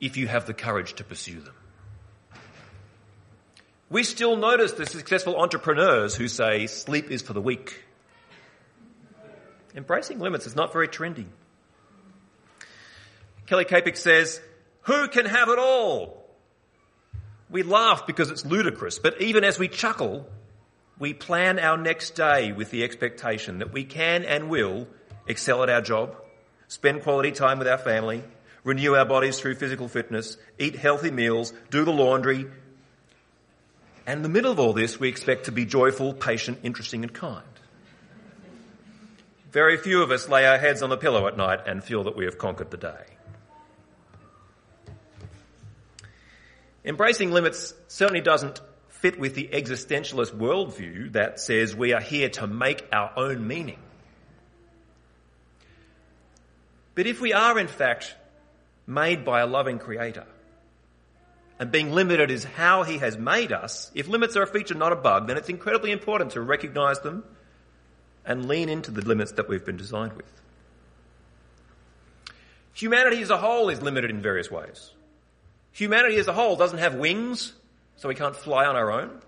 if 0.00 0.16
you 0.16 0.26
have 0.26 0.46
the 0.46 0.52
courage 0.52 0.94
to 0.96 1.04
pursue 1.04 1.40
them. 1.40 1.54
We 3.88 4.02
still 4.02 4.36
notice 4.36 4.72
the 4.72 4.86
successful 4.86 5.36
entrepreneurs 5.36 6.14
who 6.14 6.28
say 6.28 6.66
sleep 6.66 7.10
is 7.10 7.22
for 7.22 7.32
the 7.32 7.40
weak. 7.40 7.84
Embracing 9.74 10.18
limits 10.18 10.46
is 10.46 10.54
not 10.54 10.72
very 10.72 10.88
trendy. 10.88 11.26
Kelly 13.50 13.64
Kapic 13.64 13.96
says, 13.96 14.40
who 14.82 15.08
can 15.08 15.26
have 15.26 15.48
it 15.48 15.58
all? 15.58 16.24
We 17.50 17.64
laugh 17.64 18.06
because 18.06 18.30
it's 18.30 18.46
ludicrous, 18.46 19.00
but 19.00 19.20
even 19.20 19.42
as 19.42 19.58
we 19.58 19.66
chuckle, 19.66 20.24
we 21.00 21.14
plan 21.14 21.58
our 21.58 21.76
next 21.76 22.14
day 22.14 22.52
with 22.52 22.70
the 22.70 22.84
expectation 22.84 23.58
that 23.58 23.72
we 23.72 23.82
can 23.82 24.24
and 24.24 24.50
will 24.50 24.86
excel 25.26 25.64
at 25.64 25.68
our 25.68 25.80
job, 25.80 26.14
spend 26.68 27.02
quality 27.02 27.32
time 27.32 27.58
with 27.58 27.66
our 27.66 27.76
family, 27.76 28.22
renew 28.62 28.94
our 28.94 29.04
bodies 29.04 29.40
through 29.40 29.56
physical 29.56 29.88
fitness, 29.88 30.36
eat 30.56 30.76
healthy 30.76 31.10
meals, 31.10 31.52
do 31.72 31.84
the 31.84 31.90
laundry. 31.90 32.46
And 34.06 34.18
in 34.18 34.22
the 34.22 34.28
middle 34.28 34.52
of 34.52 34.60
all 34.60 34.74
this, 34.74 35.00
we 35.00 35.08
expect 35.08 35.46
to 35.46 35.50
be 35.50 35.64
joyful, 35.64 36.14
patient, 36.14 36.60
interesting 36.62 37.02
and 37.02 37.12
kind. 37.12 37.42
Very 39.50 39.76
few 39.76 40.04
of 40.04 40.12
us 40.12 40.28
lay 40.28 40.46
our 40.46 40.58
heads 40.58 40.84
on 40.84 40.90
the 40.90 40.96
pillow 40.96 41.26
at 41.26 41.36
night 41.36 41.66
and 41.66 41.82
feel 41.82 42.04
that 42.04 42.16
we 42.16 42.26
have 42.26 42.38
conquered 42.38 42.70
the 42.70 42.76
day. 42.76 43.16
Embracing 46.84 47.30
limits 47.30 47.74
certainly 47.88 48.20
doesn't 48.20 48.60
fit 48.88 49.18
with 49.18 49.34
the 49.34 49.48
existentialist 49.52 50.32
worldview 50.32 51.12
that 51.12 51.40
says 51.40 51.74
we 51.74 51.92
are 51.92 52.00
here 52.00 52.28
to 52.28 52.46
make 52.46 52.86
our 52.92 53.12
own 53.16 53.46
meaning. 53.46 53.78
But 56.94 57.06
if 57.06 57.20
we 57.20 57.32
are 57.32 57.58
in 57.58 57.68
fact 57.68 58.14
made 58.86 59.24
by 59.24 59.40
a 59.40 59.46
loving 59.46 59.78
creator, 59.78 60.26
and 61.58 61.70
being 61.70 61.92
limited 61.92 62.30
is 62.30 62.42
how 62.42 62.82
he 62.82 62.98
has 62.98 63.18
made 63.18 63.52
us, 63.52 63.90
if 63.94 64.08
limits 64.08 64.34
are 64.36 64.42
a 64.42 64.46
feature, 64.46 64.74
not 64.74 64.92
a 64.92 64.96
bug, 64.96 65.28
then 65.28 65.36
it's 65.36 65.50
incredibly 65.50 65.92
important 65.92 66.32
to 66.32 66.40
recognize 66.40 67.00
them 67.00 67.22
and 68.24 68.48
lean 68.48 68.70
into 68.70 68.90
the 68.90 69.02
limits 69.02 69.32
that 69.32 69.48
we've 69.48 69.64
been 69.64 69.76
designed 69.76 70.14
with. 70.14 70.40
Humanity 72.72 73.20
as 73.20 73.28
a 73.28 73.36
whole 73.36 73.68
is 73.68 73.82
limited 73.82 74.10
in 74.10 74.22
various 74.22 74.50
ways. 74.50 74.90
Humanity 75.72 76.16
as 76.16 76.28
a 76.28 76.32
whole 76.32 76.56
doesn't 76.56 76.78
have 76.78 76.94
wings, 76.94 77.52
so 77.96 78.08
we 78.08 78.14
can't 78.14 78.36
fly 78.36 78.66
on 78.66 78.76
our 78.76 78.90
own. 78.90 79.20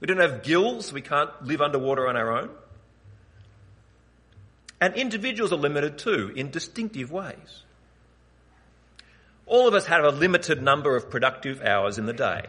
We 0.00 0.06
don't 0.06 0.18
have 0.18 0.42
gills, 0.42 0.86
so 0.86 0.94
we 0.94 1.02
can't 1.02 1.30
live 1.44 1.60
underwater 1.60 2.08
on 2.08 2.16
our 2.16 2.38
own. 2.38 2.50
And 4.80 4.94
individuals 4.94 5.52
are 5.52 5.56
limited 5.56 5.98
too, 5.98 6.32
in 6.34 6.50
distinctive 6.50 7.12
ways. 7.12 7.62
All 9.46 9.68
of 9.68 9.74
us 9.74 9.86
have 9.86 10.04
a 10.04 10.10
limited 10.10 10.62
number 10.62 10.96
of 10.96 11.10
productive 11.10 11.62
hours 11.62 11.98
in 11.98 12.06
the 12.06 12.12
day. 12.12 12.48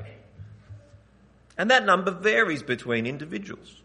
And 1.57 1.69
that 1.69 1.85
number 1.85 2.11
varies 2.11 2.63
between 2.63 3.05
individuals. 3.05 3.75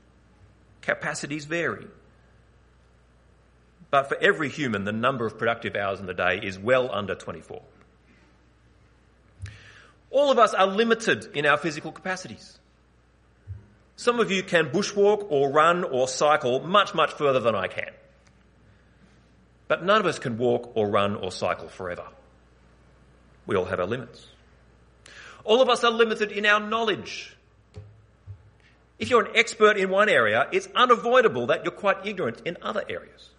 Capacities 0.81 1.45
vary. 1.45 1.87
But 3.90 4.09
for 4.09 4.17
every 4.21 4.49
human, 4.49 4.85
the 4.85 4.93
number 4.93 5.26
of 5.26 5.38
productive 5.38 5.76
hours 5.76 6.00
in 6.00 6.07
the 6.07 6.14
day 6.14 6.40
is 6.43 6.59
well 6.59 6.90
under 6.93 7.14
24. 7.14 7.61
All 10.11 10.31
of 10.31 10.38
us 10.38 10.55
are 10.55 10.67
limited 10.67 11.37
in 11.37 11.47
our 11.47 11.57
physical 11.57 11.93
capacities. 11.93 12.59
Some 13.97 14.21
of 14.21 14.31
you 14.31 14.43
can 14.43 14.71
bushwalk 14.71 15.27
or 15.29 15.50
run 15.50 15.83
or 15.83 16.07
cycle 16.07 16.61
much, 16.61 16.95
much 16.95 17.12
further 17.12 17.41
than 17.41 17.57
I 17.57 17.67
can. 17.67 17.91
But 19.67 19.85
none 19.85 20.00
of 20.00 20.07
us 20.07 20.21
can 20.21 20.38
walk 20.38 20.73
or 20.77 20.88
run 20.88 21.17
or 21.17 21.33
cycle 21.33 21.69
forever. 21.69 22.07
We 23.45 23.57
all 23.57 23.65
have 23.65 23.81
our 23.81 23.87
limits. 23.87 24.25
All 25.45 25.61
of 25.61 25.69
us 25.69 25.83
are 25.83 25.91
limited 25.91 26.31
in 26.31 26.47
our 26.47 26.61
knowledge. 26.61 27.35
If 29.00 29.11
you're 29.11 29.25
an 29.25 29.37
expert 29.37 29.77
in 29.77 29.91
one 29.91 30.09
area, 30.09 30.47
it's 30.53 30.69
unavoidable 30.77 31.47
that 31.47 31.65
you're 31.65 31.73
quite 31.73 32.07
ignorant 32.07 32.43
in 32.45 32.57
other 32.62 32.85
areas. 32.88 33.31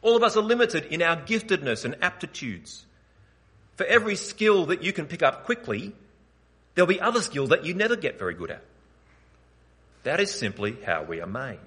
All 0.00 0.16
of 0.16 0.22
us 0.22 0.36
are 0.36 0.42
limited 0.42 0.86
in 0.86 1.02
our 1.02 1.16
giftedness 1.16 1.84
and 1.84 1.96
aptitudes. 2.00 2.85
For 3.76 3.84
every 3.84 4.16
skill 4.16 4.66
that 4.66 4.82
you 4.82 4.92
can 4.92 5.06
pick 5.06 5.22
up 5.22 5.44
quickly, 5.44 5.94
there'll 6.74 6.88
be 6.88 7.00
other 7.00 7.22
skills 7.22 7.50
that 7.50 7.64
you 7.64 7.74
never 7.74 7.96
get 7.96 8.18
very 8.18 8.34
good 8.34 8.50
at. 8.50 8.62
That 10.02 10.20
is 10.20 10.32
simply 10.32 10.76
how 10.84 11.02
we 11.02 11.20
are 11.20 11.26
made. 11.26 11.58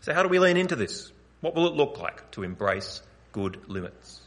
So 0.00 0.14
how 0.14 0.22
do 0.22 0.28
we 0.28 0.38
lean 0.38 0.56
into 0.56 0.76
this? 0.76 1.12
What 1.40 1.54
will 1.54 1.66
it 1.66 1.74
look 1.74 1.98
like 1.98 2.30
to 2.32 2.42
embrace 2.42 3.02
good 3.32 3.68
limits? 3.68 4.20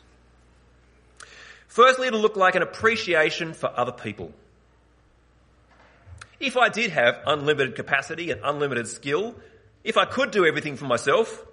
Firstly, 1.67 2.07
it'll 2.07 2.19
look 2.19 2.35
like 2.35 2.55
an 2.55 2.61
appreciation 2.61 3.53
for 3.53 3.71
other 3.75 3.93
people. 3.93 4.33
If 6.39 6.57
I 6.57 6.69
did 6.69 6.91
have 6.91 7.19
unlimited 7.25 7.75
capacity 7.75 8.29
and 8.29 8.41
unlimited 8.43 8.87
skill, 8.87 9.35
if 9.83 9.95
I 9.97 10.05
could 10.05 10.31
do 10.31 10.45
everything 10.45 10.75
for 10.75 10.85
myself, 10.85 11.45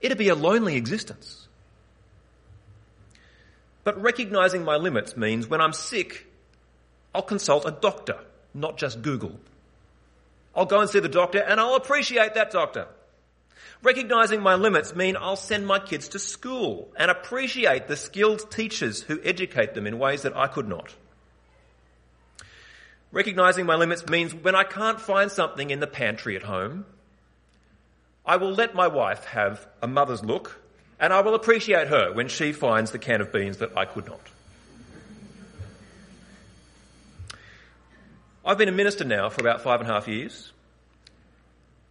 it'd 0.00 0.18
be 0.18 0.28
a 0.28 0.34
lonely 0.34 0.76
existence. 0.76 1.46
But 3.84 4.00
recognizing 4.00 4.64
my 4.64 4.76
limits 4.76 5.16
means 5.16 5.48
when 5.48 5.60
I'm 5.60 5.72
sick, 5.72 6.26
I'll 7.14 7.22
consult 7.22 7.66
a 7.66 7.70
doctor, 7.70 8.18
not 8.54 8.76
just 8.76 9.02
Google. 9.02 9.40
I'll 10.54 10.66
go 10.66 10.80
and 10.80 10.90
see 10.90 11.00
the 11.00 11.08
doctor 11.08 11.38
and 11.38 11.60
I'll 11.60 11.76
appreciate 11.76 12.34
that 12.34 12.50
doctor. 12.50 12.86
Recognizing 13.82 14.42
my 14.42 14.56
limits 14.56 14.94
mean 14.94 15.16
I'll 15.16 15.36
send 15.36 15.66
my 15.66 15.78
kids 15.78 16.08
to 16.08 16.18
school 16.18 16.92
and 16.96 17.10
appreciate 17.10 17.88
the 17.88 17.96
skilled 17.96 18.50
teachers 18.50 19.02
who 19.02 19.20
educate 19.24 19.74
them 19.74 19.86
in 19.86 19.98
ways 19.98 20.22
that 20.22 20.36
I 20.36 20.48
could 20.48 20.68
not. 20.68 20.94
Recognizing 23.12 23.66
my 23.66 23.76
limits 23.76 24.06
means 24.06 24.34
when 24.34 24.54
I 24.54 24.64
can't 24.64 25.00
find 25.00 25.32
something 25.32 25.70
in 25.70 25.80
the 25.80 25.86
pantry 25.86 26.36
at 26.36 26.42
home, 26.42 26.84
I 28.24 28.36
will 28.36 28.52
let 28.52 28.74
my 28.74 28.86
wife 28.86 29.24
have 29.24 29.66
a 29.82 29.88
mother's 29.88 30.22
look 30.22 30.60
and 31.00 31.14
I 31.14 31.22
will 31.22 31.34
appreciate 31.34 31.88
her 31.88 32.12
when 32.12 32.28
she 32.28 32.52
finds 32.52 32.90
the 32.90 32.98
can 32.98 33.22
of 33.22 33.32
beans 33.32 33.56
that 33.56 33.76
I 33.76 33.86
could 33.86 34.06
not. 34.06 34.20
I've 38.44 38.58
been 38.58 38.68
a 38.68 38.72
minister 38.72 39.04
now 39.04 39.30
for 39.30 39.40
about 39.40 39.62
five 39.62 39.80
and 39.80 39.88
a 39.88 39.92
half 39.92 40.08
years. 40.08 40.52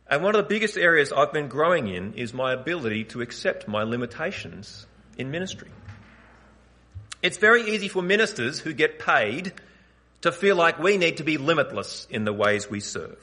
And 0.07 0.23
one 0.23 0.35
of 0.35 0.43
the 0.43 0.47
biggest 0.47 0.77
areas 0.77 1.11
I've 1.11 1.33
been 1.33 1.47
growing 1.47 1.87
in 1.87 2.13
is 2.13 2.33
my 2.33 2.53
ability 2.53 3.05
to 3.05 3.21
accept 3.21 3.67
my 3.67 3.83
limitations 3.83 4.85
in 5.17 5.31
ministry. 5.31 5.69
It's 7.21 7.37
very 7.37 7.69
easy 7.71 7.87
for 7.87 8.01
ministers 8.01 8.59
who 8.59 8.73
get 8.73 8.99
paid 8.99 9.53
to 10.21 10.31
feel 10.31 10.55
like 10.55 10.79
we 10.79 10.97
need 10.97 11.17
to 11.17 11.23
be 11.23 11.37
limitless 11.37 12.07
in 12.09 12.25
the 12.25 12.33
ways 12.33 12.69
we 12.69 12.79
serve. 12.79 13.17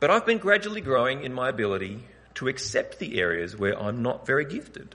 But 0.00 0.10
I've 0.10 0.26
been 0.26 0.38
gradually 0.38 0.80
growing 0.80 1.22
in 1.22 1.32
my 1.32 1.48
ability 1.48 2.00
to 2.34 2.48
accept 2.48 2.98
the 2.98 3.20
areas 3.20 3.56
where 3.56 3.80
I'm 3.80 4.02
not 4.02 4.26
very 4.26 4.44
gifted, 4.44 4.94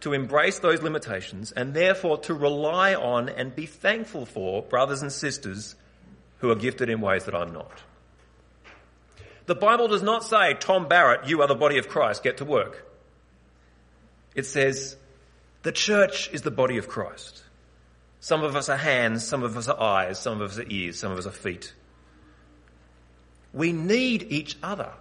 to 0.00 0.12
embrace 0.12 0.58
those 0.58 0.82
limitations, 0.82 1.52
and 1.52 1.74
therefore 1.74 2.18
to 2.18 2.34
rely 2.34 2.94
on 2.94 3.28
and 3.28 3.54
be 3.54 3.66
thankful 3.66 4.26
for 4.26 4.62
brothers 4.62 5.02
and 5.02 5.12
sisters 5.12 5.74
who 6.38 6.50
are 6.50 6.56
gifted 6.56 6.88
in 6.88 7.00
ways 7.00 7.24
that 7.24 7.34
I'm 7.34 7.52
not. 7.52 7.82
The 9.46 9.54
Bible 9.54 9.88
does 9.88 10.02
not 10.02 10.24
say, 10.24 10.54
Tom 10.54 10.88
Barrett, 10.88 11.28
you 11.28 11.42
are 11.42 11.48
the 11.48 11.54
body 11.54 11.78
of 11.78 11.88
Christ, 11.88 12.22
get 12.22 12.38
to 12.38 12.44
work. 12.44 12.86
It 14.34 14.46
says, 14.46 14.96
the 15.62 15.72
church 15.72 16.30
is 16.32 16.42
the 16.42 16.50
body 16.50 16.78
of 16.78 16.88
Christ. 16.88 17.42
Some 18.20 18.44
of 18.44 18.54
us 18.54 18.68
are 18.68 18.76
hands, 18.76 19.26
some 19.26 19.42
of 19.42 19.56
us 19.56 19.68
are 19.68 19.80
eyes, 19.80 20.18
some 20.18 20.40
of 20.40 20.52
us 20.52 20.58
are 20.58 20.66
ears, 20.68 20.98
some 20.98 21.10
of 21.10 21.18
us 21.18 21.26
are 21.26 21.32
feet. 21.32 21.72
We 23.52 23.72
need 23.72 24.26
each 24.30 24.56
other 24.62 24.92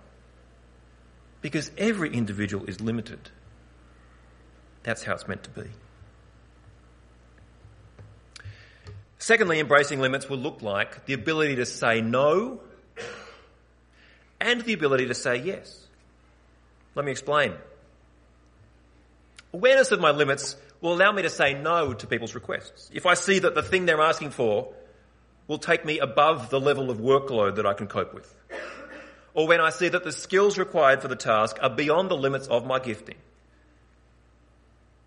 because 1.42 1.72
every 1.78 2.14
individual 2.14 2.66
is 2.66 2.82
limited. 2.82 3.30
That's 4.84 5.04
how 5.04 5.14
it's 5.14 5.28
meant 5.28 5.44
to 5.44 5.50
be. 5.50 5.70
Secondly, 9.18 9.60
embracing 9.60 10.00
limits 10.00 10.30
will 10.30 10.38
look 10.38 10.62
like 10.62 11.06
the 11.06 11.14
ability 11.14 11.58
to 11.58 11.66
say 11.66 12.02
no 12.02 12.62
and 14.40 14.62
the 14.62 14.74
ability 14.74 15.08
to 15.08 15.14
say 15.14 15.38
yes. 15.38 15.86
Let 16.96 17.06
me 17.06 17.12
explain. 17.12 17.54
Awareness 19.54 19.92
of 19.92 20.00
my 20.00 20.12
limits 20.12 20.56
will 20.82 20.94
allow 20.94 21.12
me 21.12 21.24
to 21.24 21.30
say 21.30 21.54
no 21.54 21.94
to 21.94 22.08
people's 22.08 22.36
requests. 22.36 22.90
If 22.94 23.06
I 23.06 23.16
see 23.16 23.40
that 23.40 23.56
the 23.56 23.64
thing 23.64 23.86
they're 23.86 24.02
asking 24.02 24.32
for 24.32 24.74
will 25.48 25.58
take 25.58 25.84
me 25.84 26.00
above 26.00 26.50
the 26.50 26.60
level 26.60 26.90
of 26.90 27.00
workload 27.00 27.56
that 27.56 27.66
I 27.66 27.74
can 27.74 27.88
cope 27.88 28.14
with. 28.14 28.34
Or 29.34 29.48
when 29.48 29.62
I 29.62 29.70
see 29.70 29.90
that 29.90 30.04
the 30.04 30.12
skills 30.12 30.58
required 30.58 31.02
for 31.02 31.08
the 31.08 31.16
task 31.16 31.58
are 31.62 31.70
beyond 31.70 32.10
the 32.10 32.18
limits 32.18 32.48
of 32.48 32.66
my 32.66 32.80
gifting. 32.80 33.18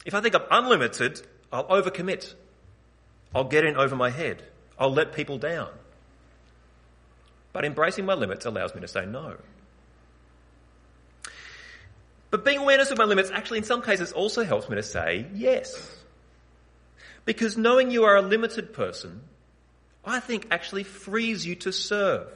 If 0.04 0.14
I 0.14 0.20
think 0.20 0.34
I'm 0.34 0.42
unlimited, 0.50 1.22
I'll 1.52 1.66
overcommit. 1.66 2.34
I'll 3.34 3.44
get 3.44 3.64
in 3.64 3.76
over 3.76 3.96
my 3.96 4.10
head. 4.10 4.42
I'll 4.78 4.92
let 4.92 5.12
people 5.12 5.38
down. 5.38 5.70
But 7.52 7.64
embracing 7.64 8.06
my 8.06 8.14
limits 8.14 8.46
allows 8.46 8.74
me 8.74 8.80
to 8.80 8.88
say 8.88 9.06
no. 9.06 9.36
But 12.30 12.44
being 12.44 12.58
awareness 12.58 12.90
of 12.90 12.98
my 12.98 13.04
limits 13.04 13.30
actually 13.30 13.58
in 13.58 13.64
some 13.64 13.82
cases 13.82 14.12
also 14.12 14.42
helps 14.42 14.68
me 14.68 14.76
to 14.76 14.82
say 14.82 15.26
yes. 15.34 15.98
Because 17.24 17.56
knowing 17.56 17.90
you 17.90 18.04
are 18.04 18.16
a 18.16 18.22
limited 18.22 18.72
person, 18.72 19.20
I 20.04 20.18
think 20.18 20.48
actually 20.50 20.84
frees 20.84 21.46
you 21.46 21.54
to 21.56 21.72
serve. 21.72 22.26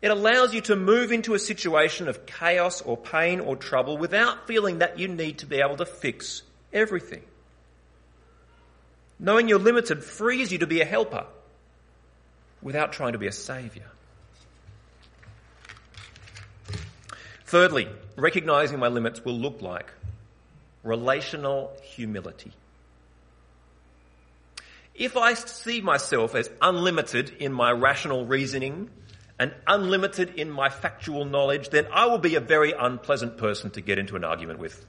It 0.00 0.10
allows 0.10 0.54
you 0.54 0.60
to 0.62 0.76
move 0.76 1.10
into 1.10 1.34
a 1.34 1.38
situation 1.38 2.06
of 2.06 2.24
chaos 2.24 2.80
or 2.82 2.96
pain 2.96 3.40
or 3.40 3.56
trouble 3.56 3.98
without 3.98 4.46
feeling 4.46 4.78
that 4.78 4.98
you 4.98 5.08
need 5.08 5.38
to 5.38 5.46
be 5.46 5.60
able 5.60 5.76
to 5.76 5.86
fix 5.86 6.42
everything. 6.72 7.22
Knowing 9.18 9.48
you're 9.48 9.58
limited 9.58 10.04
frees 10.04 10.52
you 10.52 10.58
to 10.58 10.66
be 10.66 10.80
a 10.80 10.84
helper 10.84 11.26
without 12.62 12.92
trying 12.92 13.12
to 13.12 13.18
be 13.18 13.26
a 13.26 13.32
saviour. 13.32 13.86
Thirdly, 17.46 17.88
recognizing 18.16 18.78
my 18.78 18.88
limits 18.88 19.24
will 19.24 19.38
look 19.38 19.62
like 19.62 19.90
relational 20.84 21.72
humility. 21.82 22.52
If 24.94 25.16
I 25.16 25.34
see 25.34 25.80
myself 25.80 26.34
as 26.34 26.50
unlimited 26.60 27.30
in 27.38 27.52
my 27.52 27.72
rational 27.72 28.26
reasoning 28.26 28.90
and 29.38 29.54
unlimited 29.66 30.34
in 30.34 30.50
my 30.50 30.68
factual 30.68 31.24
knowledge, 31.24 31.70
then 31.70 31.86
I 31.92 32.06
will 32.06 32.18
be 32.18 32.34
a 32.34 32.40
very 32.40 32.72
unpleasant 32.72 33.38
person 33.38 33.70
to 33.70 33.80
get 33.80 33.98
into 33.98 34.16
an 34.16 34.24
argument 34.24 34.58
with. 34.58 34.84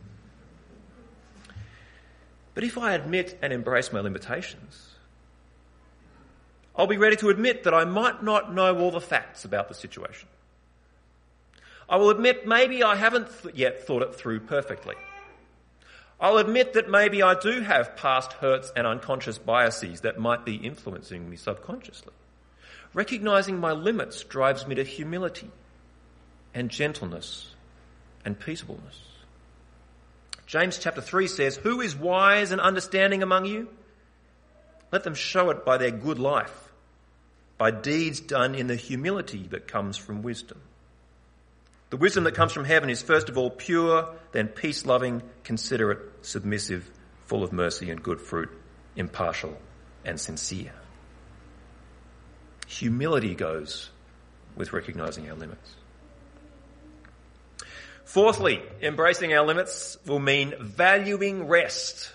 But 2.56 2.64
if 2.64 2.78
I 2.78 2.94
admit 2.94 3.38
and 3.42 3.54
embrace 3.54 3.94
my 3.94 4.00
limitations, 4.00 4.90
I'll 6.76 6.88
be 6.88 6.98
ready 6.98 7.16
to 7.18 7.30
admit 7.30 7.64
that 7.64 7.74
I 7.74 7.86
might 7.86 8.24
not 8.24 8.54
know 8.54 8.78
all 8.80 8.92
the 8.92 9.02
facts 9.02 9.46
about 9.46 9.68
the 9.68 9.76
situation. 9.76 10.28
I 11.88 11.98
will 11.98 12.10
admit 12.10 12.48
maybe 12.48 12.84
I 12.84 12.96
haven't 12.96 13.28
th- 13.42 13.56
yet 13.56 13.86
thought 13.86 14.02
it 14.02 14.16
through 14.16 14.42
perfectly. 14.42 14.96
I'll 16.20 16.38
admit 16.38 16.74
that 16.74 16.90
maybe 16.90 17.24
I 17.24 17.40
do 17.40 17.62
have 17.62 17.96
past 17.96 18.34
hurts 18.34 18.72
and 18.76 18.86
unconscious 18.86 19.38
biases 19.38 20.02
that 20.02 20.20
might 20.20 20.46
be 20.46 20.56
influencing 20.56 21.30
me 21.30 21.38
subconsciously. 21.38 22.14
Recognizing 22.94 23.60
my 23.60 23.72
limits 23.72 24.24
drives 24.24 24.66
me 24.66 24.76
to 24.76 24.84
humility 24.84 25.50
and 26.54 26.70
gentleness 26.70 27.54
and 28.26 28.40
peaceableness. 28.40 29.00
James 30.48 30.80
chapter 30.80 31.02
3 31.02 31.28
says, 31.28 31.56
Who 31.58 31.82
is 31.82 31.96
wise 31.96 32.52
and 32.52 32.60
understanding 32.60 33.22
among 33.22 33.46
you? 33.46 33.70
Let 34.92 35.04
them 35.04 35.14
show 35.14 35.52
it 35.52 35.64
by 35.64 35.78
their 35.78 35.92
good 35.92 36.18
life 36.18 36.70
by 37.60 37.70
deeds 37.72 38.22
done 38.22 38.56
in 38.56 38.68
the 38.68 38.76
humility 38.76 39.46
that 39.52 39.68
comes 39.68 39.98
from 39.98 40.24
wisdom. 40.24 40.60
The 41.90 41.98
wisdom 41.98 42.24
that 42.24 42.34
comes 42.34 42.54
from 42.54 42.64
heaven 42.64 42.90
is 42.90 43.02
first 43.02 43.28
of 43.28 43.38
all 43.38 43.50
pure, 43.50 44.16
then 44.32 44.48
peace 44.48 44.86
loving, 44.86 45.22
considerate, 45.44 46.00
submissive, 46.26 46.90
full 47.26 47.44
of 47.44 47.52
mercy 47.52 47.92
and 47.92 48.02
good 48.02 48.22
fruit, 48.22 48.50
impartial 48.96 49.58
and 50.06 50.18
sincere. 50.20 50.72
Humility 52.70 53.34
goes 53.34 53.90
with 54.56 54.74
recognizing 54.74 55.28
our 55.28 55.36
limits. 55.36 55.74
Fourthly, 58.06 58.62
embracing 58.80 59.34
our 59.34 59.44
limits 59.44 59.98
will 60.06 60.20
mean 60.20 60.54
valuing 60.60 61.48
rest 61.48 62.12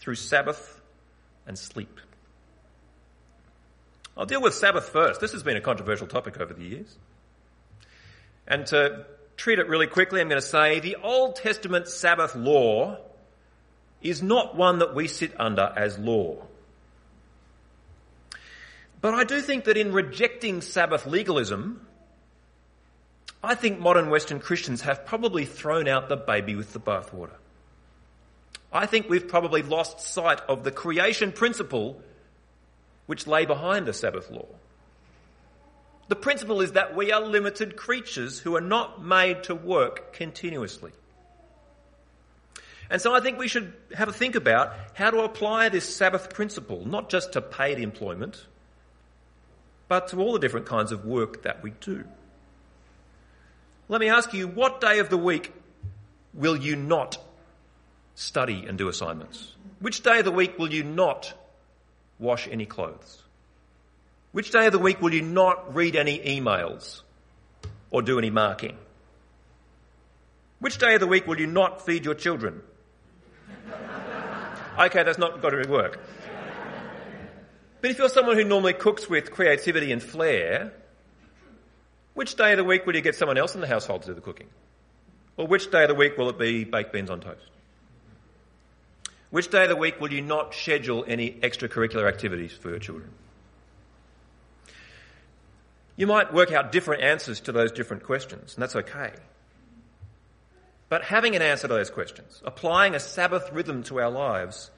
through 0.00 0.16
Sabbath 0.16 0.82
and 1.46 1.58
sleep. 1.58 2.00
I'll 4.14 4.26
deal 4.26 4.42
with 4.42 4.52
Sabbath 4.52 4.90
first. 4.90 5.22
This 5.22 5.32
has 5.32 5.42
been 5.42 5.56
a 5.56 5.62
controversial 5.62 6.06
topic 6.06 6.38
over 6.38 6.52
the 6.52 6.64
years. 6.64 6.96
And 8.46 8.66
to 8.66 9.06
treat 9.38 9.58
it 9.58 9.68
really 9.68 9.86
quickly, 9.86 10.20
I'm 10.20 10.28
going 10.28 10.40
to 10.40 10.46
say 10.46 10.80
the 10.80 10.96
Old 10.96 11.36
Testament 11.36 11.88
Sabbath 11.88 12.34
law 12.34 12.98
is 14.02 14.22
not 14.22 14.54
one 14.54 14.80
that 14.80 14.94
we 14.94 15.08
sit 15.08 15.32
under 15.40 15.72
as 15.74 15.98
law. 15.98 16.42
But 19.00 19.14
I 19.14 19.24
do 19.24 19.40
think 19.40 19.64
that 19.64 19.76
in 19.76 19.92
rejecting 19.92 20.60
Sabbath 20.60 21.06
legalism, 21.06 21.86
I 23.42 23.54
think 23.54 23.78
modern 23.78 24.10
Western 24.10 24.40
Christians 24.40 24.82
have 24.82 25.06
probably 25.06 25.44
thrown 25.44 25.86
out 25.86 26.08
the 26.08 26.16
baby 26.16 26.54
with 26.54 26.72
the 26.72 26.80
bathwater. 26.80 27.36
I 28.72 28.86
think 28.86 29.08
we've 29.08 29.28
probably 29.28 29.62
lost 29.62 30.00
sight 30.00 30.40
of 30.48 30.64
the 30.64 30.70
creation 30.70 31.32
principle 31.32 32.00
which 33.06 33.26
lay 33.26 33.46
behind 33.46 33.86
the 33.86 33.92
Sabbath 33.92 34.30
law. 34.30 34.48
The 36.08 36.16
principle 36.16 36.60
is 36.60 36.72
that 36.72 36.94
we 36.94 37.12
are 37.12 37.20
limited 37.20 37.76
creatures 37.76 38.38
who 38.38 38.56
are 38.56 38.60
not 38.60 39.04
made 39.04 39.44
to 39.44 39.54
work 39.54 40.12
continuously. 40.12 40.92
And 42.90 43.02
so 43.02 43.14
I 43.14 43.20
think 43.20 43.38
we 43.38 43.48
should 43.48 43.72
have 43.94 44.08
a 44.08 44.12
think 44.12 44.36
about 44.36 44.72
how 44.94 45.10
to 45.10 45.22
apply 45.22 45.68
this 45.68 45.96
Sabbath 45.96 46.32
principle, 46.32 46.86
not 46.86 47.08
just 47.08 47.32
to 47.32 47.40
paid 47.40 47.78
employment, 47.78 48.46
but 49.88 50.08
to 50.08 50.20
all 50.20 50.32
the 50.32 50.38
different 50.38 50.66
kinds 50.66 50.92
of 50.92 51.04
work 51.04 51.42
that 51.42 51.62
we 51.62 51.70
do. 51.80 52.04
Let 53.88 54.00
me 54.00 54.08
ask 54.08 54.34
you, 54.34 54.48
what 54.48 54.80
day 54.80 54.98
of 54.98 55.10
the 55.10 55.16
week 55.16 55.52
will 56.34 56.56
you 56.56 56.74
not 56.74 57.18
study 58.14 58.64
and 58.66 58.76
do 58.76 58.88
assignments? 58.88 59.52
Which 59.78 60.02
day 60.02 60.18
of 60.18 60.24
the 60.24 60.32
week 60.32 60.58
will 60.58 60.72
you 60.72 60.82
not 60.82 61.32
wash 62.18 62.48
any 62.48 62.66
clothes? 62.66 63.22
Which 64.32 64.50
day 64.50 64.66
of 64.66 64.72
the 64.72 64.78
week 64.78 65.00
will 65.00 65.14
you 65.14 65.22
not 65.22 65.74
read 65.74 65.96
any 65.96 66.18
emails 66.18 67.02
or 67.90 68.02
do 68.02 68.18
any 68.18 68.30
marking? 68.30 68.76
Which 70.58 70.78
day 70.78 70.94
of 70.94 71.00
the 71.00 71.06
week 71.06 71.26
will 71.26 71.38
you 71.38 71.46
not 71.46 71.84
feed 71.84 72.04
your 72.04 72.14
children? 72.14 72.62
okay, 74.78 75.04
that's 75.04 75.18
not 75.18 75.40
got 75.40 75.50
to 75.50 75.68
work. 75.68 76.00
But 77.86 77.92
if 77.92 77.98
you're 77.98 78.08
someone 78.08 78.36
who 78.36 78.42
normally 78.42 78.72
cooks 78.72 79.08
with 79.08 79.30
creativity 79.30 79.92
and 79.92 80.02
flair, 80.02 80.72
which 82.14 82.34
day 82.34 82.50
of 82.50 82.56
the 82.56 82.64
week 82.64 82.84
will 82.84 82.96
you 82.96 83.00
get 83.00 83.14
someone 83.14 83.38
else 83.38 83.54
in 83.54 83.60
the 83.60 83.68
household 83.68 84.02
to 84.02 84.08
do 84.08 84.14
the 84.14 84.20
cooking? 84.20 84.48
Or 85.36 85.46
which 85.46 85.70
day 85.70 85.84
of 85.84 85.90
the 85.90 85.94
week 85.94 86.18
will 86.18 86.28
it 86.28 86.36
be 86.36 86.64
baked 86.64 86.92
beans 86.92 87.10
on 87.10 87.20
toast? 87.20 87.48
Which 89.30 89.52
day 89.52 89.62
of 89.62 89.68
the 89.68 89.76
week 89.76 90.00
will 90.00 90.12
you 90.12 90.20
not 90.20 90.52
schedule 90.52 91.04
any 91.06 91.30
extracurricular 91.30 92.08
activities 92.08 92.52
for 92.52 92.70
your 92.70 92.80
children? 92.80 93.08
You 95.94 96.08
might 96.08 96.34
work 96.34 96.50
out 96.50 96.72
different 96.72 97.04
answers 97.04 97.38
to 97.42 97.52
those 97.52 97.70
different 97.70 98.02
questions, 98.02 98.54
and 98.56 98.62
that's 98.64 98.74
okay. 98.74 99.12
But 100.88 101.04
having 101.04 101.36
an 101.36 101.42
answer 101.42 101.68
to 101.68 101.74
those 101.74 101.90
questions, 101.90 102.42
applying 102.44 102.96
a 102.96 102.98
Sabbath 102.98 103.52
rhythm 103.52 103.84
to 103.84 104.00
our 104.00 104.10
lives, 104.10 104.72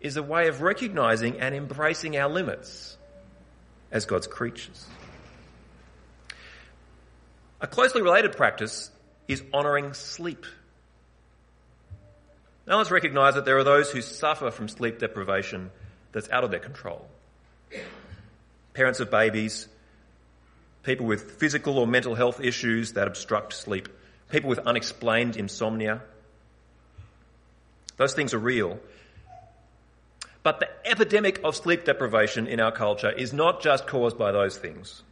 is 0.00 0.16
a 0.16 0.22
way 0.22 0.48
of 0.48 0.60
recognizing 0.60 1.40
and 1.40 1.54
embracing 1.54 2.16
our 2.16 2.28
limits 2.28 2.96
as 3.90 4.06
God's 4.06 4.26
creatures. 4.26 4.86
A 7.60 7.66
closely 7.66 8.02
related 8.02 8.36
practice 8.36 8.90
is 9.26 9.42
honouring 9.52 9.92
sleep. 9.94 10.46
Now 12.66 12.78
let's 12.78 12.90
recognise 12.90 13.34
that 13.34 13.44
there 13.44 13.58
are 13.58 13.64
those 13.64 13.90
who 13.90 14.02
suffer 14.02 14.50
from 14.50 14.68
sleep 14.68 14.98
deprivation 14.98 15.70
that's 16.12 16.28
out 16.30 16.44
of 16.44 16.50
their 16.50 16.60
control. 16.60 17.08
Parents 18.74 19.00
of 19.00 19.10
babies, 19.10 19.66
people 20.82 21.06
with 21.06 21.32
physical 21.32 21.78
or 21.78 21.86
mental 21.86 22.14
health 22.14 22.40
issues 22.40 22.92
that 22.92 23.08
obstruct 23.08 23.54
sleep, 23.54 23.88
people 24.30 24.48
with 24.48 24.60
unexplained 24.60 25.36
insomnia. 25.36 26.02
Those 27.96 28.14
things 28.14 28.34
are 28.34 28.38
real. 28.38 28.78
But 30.42 30.60
the 30.60 30.68
epidemic 30.84 31.40
of 31.44 31.56
sleep 31.56 31.84
deprivation 31.84 32.46
in 32.46 32.60
our 32.60 32.72
culture 32.72 33.10
is 33.10 33.32
not 33.32 33.60
just 33.60 33.86
caused 33.86 34.16
by 34.16 34.32
those 34.32 34.56
things. 34.56 35.02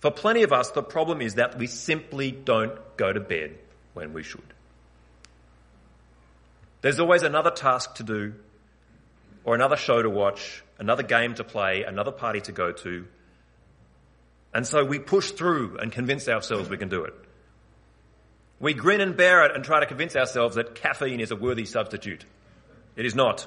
For 0.00 0.10
plenty 0.10 0.42
of 0.42 0.52
us, 0.52 0.70
the 0.70 0.82
problem 0.82 1.20
is 1.20 1.34
that 1.34 1.58
we 1.58 1.66
simply 1.66 2.30
don't 2.30 2.78
go 2.96 3.12
to 3.12 3.20
bed 3.20 3.56
when 3.94 4.12
we 4.12 4.22
should. 4.22 4.42
There's 6.82 7.00
always 7.00 7.22
another 7.22 7.50
task 7.50 7.96
to 7.96 8.02
do, 8.02 8.34
or 9.44 9.54
another 9.54 9.76
show 9.76 10.02
to 10.02 10.10
watch, 10.10 10.62
another 10.78 11.02
game 11.02 11.34
to 11.34 11.44
play, 11.44 11.82
another 11.82 12.12
party 12.12 12.40
to 12.42 12.52
go 12.52 12.72
to. 12.72 13.06
And 14.52 14.66
so 14.66 14.84
we 14.84 14.98
push 14.98 15.30
through 15.30 15.78
and 15.78 15.90
convince 15.90 16.28
ourselves 16.28 16.68
we 16.68 16.76
can 16.76 16.88
do 16.88 17.04
it. 17.04 17.14
We 18.60 18.74
grin 18.74 19.00
and 19.00 19.16
bear 19.16 19.44
it 19.44 19.54
and 19.54 19.64
try 19.64 19.80
to 19.80 19.86
convince 19.86 20.16
ourselves 20.16 20.56
that 20.56 20.74
caffeine 20.74 21.20
is 21.20 21.30
a 21.30 21.36
worthy 21.36 21.64
substitute. 21.64 22.24
It 22.96 23.04
is 23.04 23.14
not. 23.14 23.46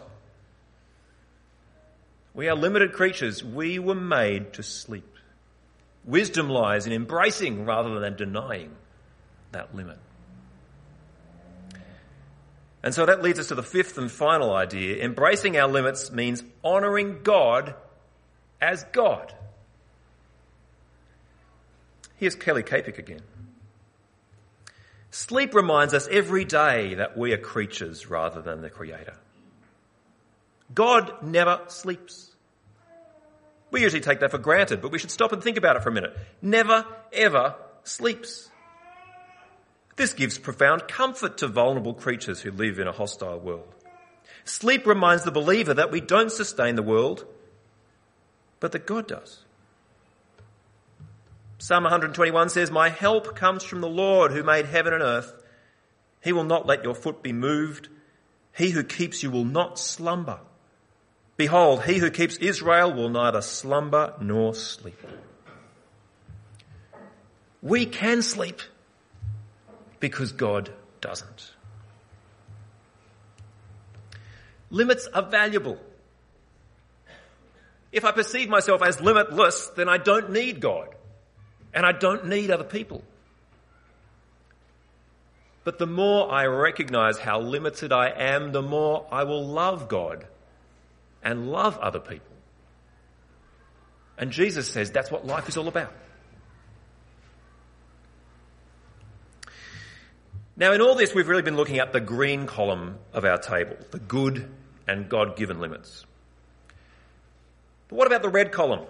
We 2.34 2.48
are 2.48 2.56
limited 2.56 2.94
creatures. 2.94 3.44
We 3.44 3.80
were 3.80 3.96
made 3.96 4.54
to 4.54 4.64
sleep. 4.64 5.06
Wisdom 6.06 6.50
lies 6.50 6.88
in 6.88 6.94
embracing 6.94 7.66
rather 7.66 8.00
than 8.00 8.16
denying 8.16 8.76
that 9.52 9.76
limit. 9.76 9.98
And 12.82 12.94
so 12.94 13.06
that 13.06 13.22
leads 13.22 13.40
us 13.40 13.48
to 13.50 13.56
the 13.56 13.64
fifth 13.64 13.98
and 13.98 14.10
final 14.10 14.56
idea. 14.56 15.04
Embracing 15.04 15.58
our 15.58 15.68
limits 15.68 16.12
means 16.12 16.44
honouring 16.64 17.24
God 17.24 17.76
as 18.62 18.84
God. 18.86 19.34
Here's 22.16 22.36
Kelly 22.36 22.64
Kapic 22.64 22.98
again. 22.98 23.22
Sleep 25.12 25.54
reminds 25.54 25.94
us 25.94 26.08
every 26.10 26.46
day 26.46 26.96
that 26.96 27.18
we 27.18 27.34
are 27.34 27.38
creatures 27.38 28.10
rather 28.10 28.42
than 28.42 28.62
the 28.62 28.70
Creator. 28.70 29.16
God 30.74 31.24
never 31.24 31.62
sleeps. 31.68 32.30
We 33.72 33.82
usually 33.82 34.02
take 34.02 34.20
that 34.22 34.32
for 34.32 34.38
granted, 34.38 34.82
but 34.82 34.92
we 34.92 35.00
should 35.00 35.12
stop 35.12 35.32
and 35.32 35.44
think 35.44 35.58
about 35.58 35.76
it 35.76 35.84
for 35.84 35.90
a 35.90 35.94
minute. 35.94 36.18
Never, 36.42 36.86
ever 37.14 37.56
sleeps. 37.84 38.50
This 39.96 40.14
gives 40.14 40.38
profound 40.38 40.88
comfort 40.88 41.40
to 41.40 41.48
vulnerable 41.48 41.94
creatures 41.94 42.42
who 42.42 42.52
live 42.52 42.80
in 42.80 42.88
a 42.88 42.92
hostile 42.92 43.40
world. 43.40 43.68
Sleep 44.46 44.88
reminds 44.88 45.24
the 45.24 45.32
believer 45.32 45.74
that 45.74 45.92
we 45.92 46.02
don't 46.02 46.32
sustain 46.32 46.76
the 46.76 46.82
world, 46.82 47.26
but 48.60 48.72
that 48.72 48.88
God 48.88 49.08
does. 49.08 49.44
Psalm 51.60 51.84
121 51.84 52.50
says, 52.50 52.72
My 52.72 52.90
help 52.90 53.36
comes 53.36 53.64
from 53.64 53.82
the 53.82 53.90
Lord 53.90 54.32
who 54.32 54.44
made 54.44 54.66
heaven 54.66 54.94
and 54.94 55.04
earth. 55.04 55.34
He 56.24 56.32
will 56.32 56.46
not 56.46 56.66
let 56.66 56.84
your 56.84 56.96
foot 56.96 57.22
be 57.22 57.34
moved. 57.34 57.90
He 58.56 58.70
who 58.70 58.84
keeps 58.84 59.22
you 59.22 59.30
will 59.30 59.46
not 59.46 59.78
slumber. 59.78 60.40
Behold, 61.40 61.86
he 61.86 62.00
who 62.00 62.12
keeps 62.12 62.36
Israel 62.36 62.94
will 62.94 63.08
neither 63.08 63.42
slumber 63.42 64.14
nor 64.20 64.54
sleep. 64.54 65.00
We 67.62 67.86
can 67.86 68.22
sleep 68.22 68.60
because 70.02 70.34
God 70.34 70.70
doesn't. 71.00 71.54
Limits 74.70 75.08
are 75.14 75.22
valuable. 75.22 75.78
If 77.94 78.04
I 78.04 78.12
perceive 78.12 78.50
myself 78.50 78.82
as 78.82 79.00
limitless, 79.00 79.68
then 79.78 79.88
I 79.88 79.98
don't 79.98 80.32
need 80.32 80.60
God 80.60 80.90
and 81.74 81.86
I 81.86 81.94
don't 81.94 82.26
need 82.26 82.52
other 82.52 82.66
people. 82.66 83.02
But 85.64 85.80
the 85.80 85.88
more 85.88 86.30
I 86.30 86.48
recognize 86.48 87.18
how 87.18 87.40
limited 87.40 87.94
I 87.94 88.10
am, 88.10 88.52
the 88.52 88.62
more 88.62 89.08
I 89.10 89.24
will 89.24 89.48
love 89.48 89.88
God 89.88 90.26
and 91.24 91.52
love 91.52 91.78
other 91.78 92.00
people. 92.00 92.36
And 94.18 94.32
Jesus 94.32 94.68
says 94.68 94.92
that's 94.92 95.10
what 95.12 95.26
life 95.26 95.48
is 95.48 95.58
all 95.58 95.68
about. 95.68 95.94
Now, 100.58 100.74
in 100.74 100.82
all 100.82 100.96
this, 100.96 101.16
we've 101.16 101.30
really 101.30 101.42
been 101.42 101.56
looking 101.56 101.80
at 101.80 101.94
the 101.94 102.02
green 102.02 102.46
column 102.46 102.98
of 103.14 103.24
our 103.24 103.38
table, 103.38 103.78
the 103.92 104.00
good 104.00 104.52
and 104.90 105.08
God 105.08 105.38
given 105.38 105.62
limits. 105.62 106.06
But 107.88 107.96
what 107.96 108.08
about 108.08 108.22
the 108.22 108.30
red 108.30 108.52
column? 108.52 108.86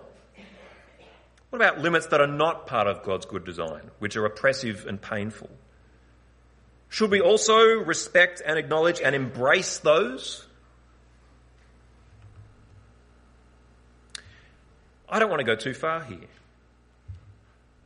What 1.51 1.57
about 1.61 1.79
limits 1.79 2.07
that 2.07 2.21
are 2.21 2.27
not 2.27 2.65
part 2.65 2.87
of 2.87 3.03
God's 3.03 3.27
good 3.27 3.45
design, 3.45 3.91
which 3.99 4.15
are 4.15 4.25
oppressive 4.25 4.85
and 4.87 4.99
painful? 4.99 5.49
Should 6.89 7.11
we 7.11 7.21
also 7.21 7.59
respect 7.59 8.41
and 8.43 8.57
acknowledge 8.57 8.99
and 8.99 9.15
embrace 9.15 9.77
those? 9.77 10.47
I 15.09 15.19
don't 15.19 15.29
want 15.29 15.39
to 15.39 15.45
go 15.45 15.55
too 15.55 15.73
far 15.73 16.03
here. 16.03 16.27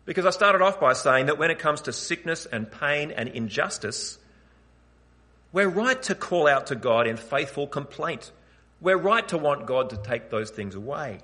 Because 0.05 0.25
I 0.25 0.31
started 0.31 0.61
off 0.61 0.79
by 0.79 0.93
saying 0.93 1.27
that 1.27 1.37
when 1.37 1.49
it 1.49 1.59
comes 1.59 1.81
to 1.81 1.93
sickness 1.93 2.45
and 2.45 2.69
pain 2.69 3.11
and 3.11 3.29
injustice, 3.29 4.17
we're 5.53 5.69
right 5.69 6.01
to 6.03 6.15
call 6.15 6.47
out 6.47 6.67
to 6.67 6.75
God 6.75 7.07
in 7.07 7.15
faithful 7.15 7.67
complaint. 7.67 8.31
We're 8.81 8.97
right 8.97 9.25
to 9.29 9.37
want 9.37 9.65
God 9.65 9.91
to 9.91 9.97
take 9.97 10.29
those 10.29 10.49
things 10.49 10.75
away. 10.75 11.19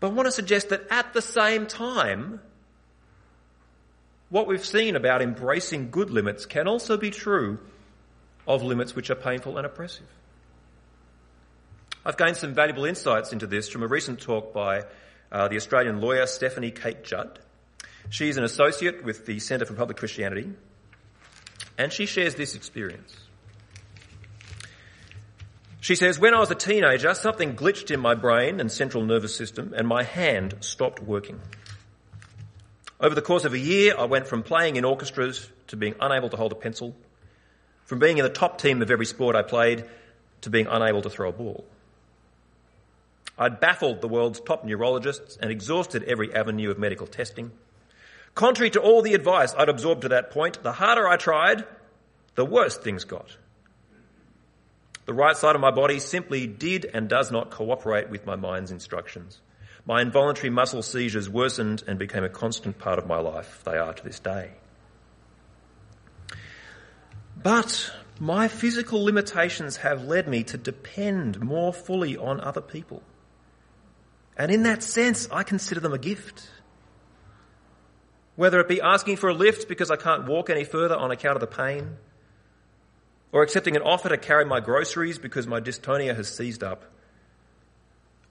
But 0.00 0.08
I 0.08 0.10
want 0.10 0.26
to 0.26 0.32
suggest 0.32 0.70
that 0.70 0.86
at 0.90 1.12
the 1.12 1.22
same 1.22 1.66
time, 1.66 2.40
what 4.30 4.46
we've 4.46 4.64
seen 4.64 4.96
about 4.96 5.22
embracing 5.22 5.90
good 5.90 6.10
limits 6.10 6.46
can 6.46 6.66
also 6.66 6.96
be 6.96 7.10
true 7.10 7.58
of 8.46 8.62
limits 8.62 8.96
which 8.96 9.10
are 9.10 9.14
painful 9.14 9.58
and 9.58 9.66
oppressive. 9.66 10.06
I've 12.10 12.16
gained 12.16 12.36
some 12.36 12.54
valuable 12.54 12.86
insights 12.86 13.32
into 13.32 13.46
this 13.46 13.68
from 13.68 13.84
a 13.84 13.86
recent 13.86 14.20
talk 14.20 14.52
by 14.52 14.82
uh, 15.30 15.46
the 15.46 15.54
Australian 15.54 16.00
lawyer 16.00 16.26
Stephanie 16.26 16.72
Kate 16.72 17.04
Judd. 17.04 17.38
She's 18.08 18.36
an 18.36 18.42
associate 18.42 19.04
with 19.04 19.26
the 19.26 19.38
Centre 19.38 19.64
for 19.64 19.74
Public 19.74 19.96
Christianity, 19.96 20.50
and 21.78 21.92
she 21.92 22.06
shares 22.06 22.34
this 22.34 22.56
experience. 22.56 23.16
She 25.80 25.94
says, 25.94 26.18
When 26.18 26.34
I 26.34 26.40
was 26.40 26.50
a 26.50 26.56
teenager, 26.56 27.14
something 27.14 27.54
glitched 27.54 27.92
in 27.92 28.00
my 28.00 28.16
brain 28.16 28.58
and 28.58 28.72
central 28.72 29.04
nervous 29.04 29.36
system, 29.36 29.72
and 29.76 29.86
my 29.86 30.02
hand 30.02 30.56
stopped 30.62 31.00
working. 31.00 31.38
Over 32.98 33.14
the 33.14 33.22
course 33.22 33.44
of 33.44 33.52
a 33.52 33.58
year, 33.60 33.94
I 33.96 34.06
went 34.06 34.26
from 34.26 34.42
playing 34.42 34.74
in 34.74 34.84
orchestras 34.84 35.48
to 35.68 35.76
being 35.76 35.94
unable 36.00 36.28
to 36.30 36.36
hold 36.36 36.50
a 36.50 36.56
pencil, 36.56 36.96
from 37.84 38.00
being 38.00 38.18
in 38.18 38.24
the 38.24 38.30
top 38.30 38.60
team 38.60 38.82
of 38.82 38.90
every 38.90 39.06
sport 39.06 39.36
I 39.36 39.42
played 39.42 39.84
to 40.40 40.50
being 40.50 40.66
unable 40.66 41.02
to 41.02 41.08
throw 41.08 41.28
a 41.28 41.32
ball. 41.32 41.64
I'd 43.40 43.58
baffled 43.58 44.02
the 44.02 44.08
world's 44.08 44.38
top 44.38 44.66
neurologists 44.66 45.38
and 45.40 45.50
exhausted 45.50 46.04
every 46.04 46.34
avenue 46.34 46.70
of 46.70 46.78
medical 46.78 47.06
testing. 47.06 47.50
Contrary 48.34 48.68
to 48.70 48.80
all 48.80 49.00
the 49.00 49.14
advice 49.14 49.54
I'd 49.56 49.70
absorbed 49.70 50.02
to 50.02 50.10
that 50.10 50.30
point, 50.30 50.62
the 50.62 50.72
harder 50.72 51.08
I 51.08 51.16
tried, 51.16 51.64
the 52.34 52.44
worse 52.44 52.76
things 52.76 53.04
got. 53.04 53.34
The 55.06 55.14
right 55.14 55.34
side 55.34 55.54
of 55.54 55.62
my 55.62 55.70
body 55.70 56.00
simply 56.00 56.46
did 56.46 56.84
and 56.84 57.08
does 57.08 57.32
not 57.32 57.50
cooperate 57.50 58.10
with 58.10 58.26
my 58.26 58.36
mind's 58.36 58.70
instructions. 58.70 59.40
My 59.86 60.02
involuntary 60.02 60.50
muscle 60.50 60.82
seizures 60.82 61.28
worsened 61.28 61.82
and 61.86 61.98
became 61.98 62.24
a 62.24 62.28
constant 62.28 62.78
part 62.78 62.98
of 62.98 63.06
my 63.06 63.18
life. 63.18 63.62
They 63.64 63.78
are 63.78 63.94
to 63.94 64.04
this 64.04 64.20
day. 64.20 64.50
But 67.42 67.90
my 68.20 68.48
physical 68.48 69.02
limitations 69.02 69.78
have 69.78 70.04
led 70.04 70.28
me 70.28 70.44
to 70.44 70.58
depend 70.58 71.40
more 71.40 71.72
fully 71.72 72.18
on 72.18 72.38
other 72.42 72.60
people. 72.60 73.02
And 74.40 74.50
in 74.50 74.62
that 74.62 74.82
sense, 74.82 75.28
I 75.30 75.42
consider 75.42 75.80
them 75.80 75.92
a 75.92 75.98
gift. 75.98 76.48
Whether 78.36 78.58
it 78.60 78.68
be 78.68 78.80
asking 78.80 79.18
for 79.18 79.28
a 79.28 79.34
lift 79.34 79.68
because 79.68 79.90
I 79.90 79.96
can't 79.96 80.26
walk 80.26 80.48
any 80.48 80.64
further 80.64 80.96
on 80.96 81.10
account 81.10 81.36
of 81.36 81.42
the 81.42 81.46
pain, 81.46 81.98
or 83.32 83.42
accepting 83.42 83.76
an 83.76 83.82
offer 83.82 84.08
to 84.08 84.16
carry 84.16 84.46
my 84.46 84.60
groceries 84.60 85.18
because 85.18 85.46
my 85.46 85.60
dystonia 85.60 86.16
has 86.16 86.34
seized 86.34 86.62
up, 86.62 86.86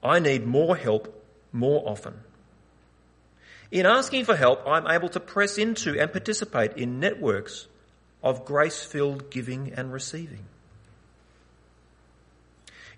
I 0.03 0.17
need 0.17 0.47
more 0.47 0.75
help 0.75 1.23
more 1.51 1.87
often. 1.87 2.15
In 3.69 3.85
asking 3.85 4.25
for 4.25 4.35
help, 4.35 4.67
I'm 4.67 4.87
able 4.87 5.09
to 5.09 5.19
press 5.19 5.59
into 5.59 5.99
and 5.99 6.11
participate 6.11 6.73
in 6.75 6.99
networks 6.99 7.67
of 8.23 8.45
grace 8.45 8.83
filled 8.83 9.29
giving 9.29 9.73
and 9.73 9.93
receiving. 9.93 10.45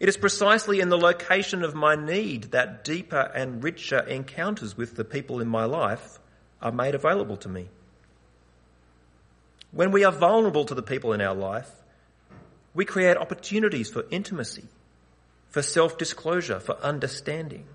It 0.01 0.09
is 0.09 0.17
precisely 0.17 0.79
in 0.79 0.89
the 0.89 0.97
location 0.97 1.63
of 1.63 1.75
my 1.75 1.93
need 1.93 2.45
that 2.53 2.83
deeper 2.83 3.31
and 3.35 3.63
richer 3.63 3.99
encounters 3.99 4.75
with 4.75 4.95
the 4.95 5.05
people 5.05 5.39
in 5.39 5.47
my 5.47 5.65
life 5.65 6.17
are 6.59 6.71
made 6.71 6.95
available 6.95 7.37
to 7.37 7.47
me. 7.47 7.69
When 9.69 9.91
we 9.91 10.03
are 10.03 10.11
vulnerable 10.11 10.65
to 10.65 10.73
the 10.73 10.81
people 10.81 11.13
in 11.13 11.21
our 11.21 11.35
life, 11.35 11.69
we 12.73 12.83
create 12.83 13.15
opportunities 13.15 13.91
for 13.91 14.03
intimacy, 14.09 14.65
for 15.49 15.61
self 15.61 15.99
disclosure, 15.99 16.59
for 16.59 16.79
understanding. 16.79 17.65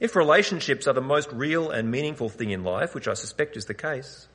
If 0.00 0.16
relationships 0.16 0.86
are 0.86 0.94
the 0.94 1.02
most 1.02 1.30
real 1.30 1.70
and 1.70 1.90
meaningful 1.90 2.30
thing 2.30 2.52
in 2.52 2.64
life, 2.64 2.94
which 2.94 3.06
I 3.06 3.12
suspect 3.12 3.54
is 3.54 3.66
the 3.66 3.74
case, 3.74 4.28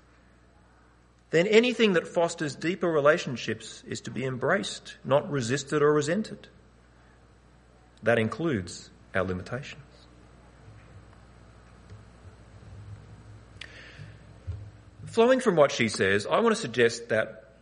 then 1.32 1.48
anything 1.48 1.94
that 1.94 2.08
fosters 2.08 2.56
deeper 2.56 2.90
relationships 2.90 3.84
is 3.88 4.02
to 4.02 4.12
be 4.12 4.26
embraced, 4.26 4.98
not 5.04 5.30
resisted 5.30 5.82
or 5.82 5.94
resented. 5.94 6.48
That 8.04 8.18
includes 8.18 8.90
our 9.14 9.24
limitations. 9.24 9.84
Flowing 15.06 15.40
from 15.40 15.56
what 15.56 15.72
she 15.72 15.90
says, 15.90 16.26
I 16.26 16.40
want 16.40 16.56
to 16.56 16.62
suggest 16.62 17.10
that 17.10 17.56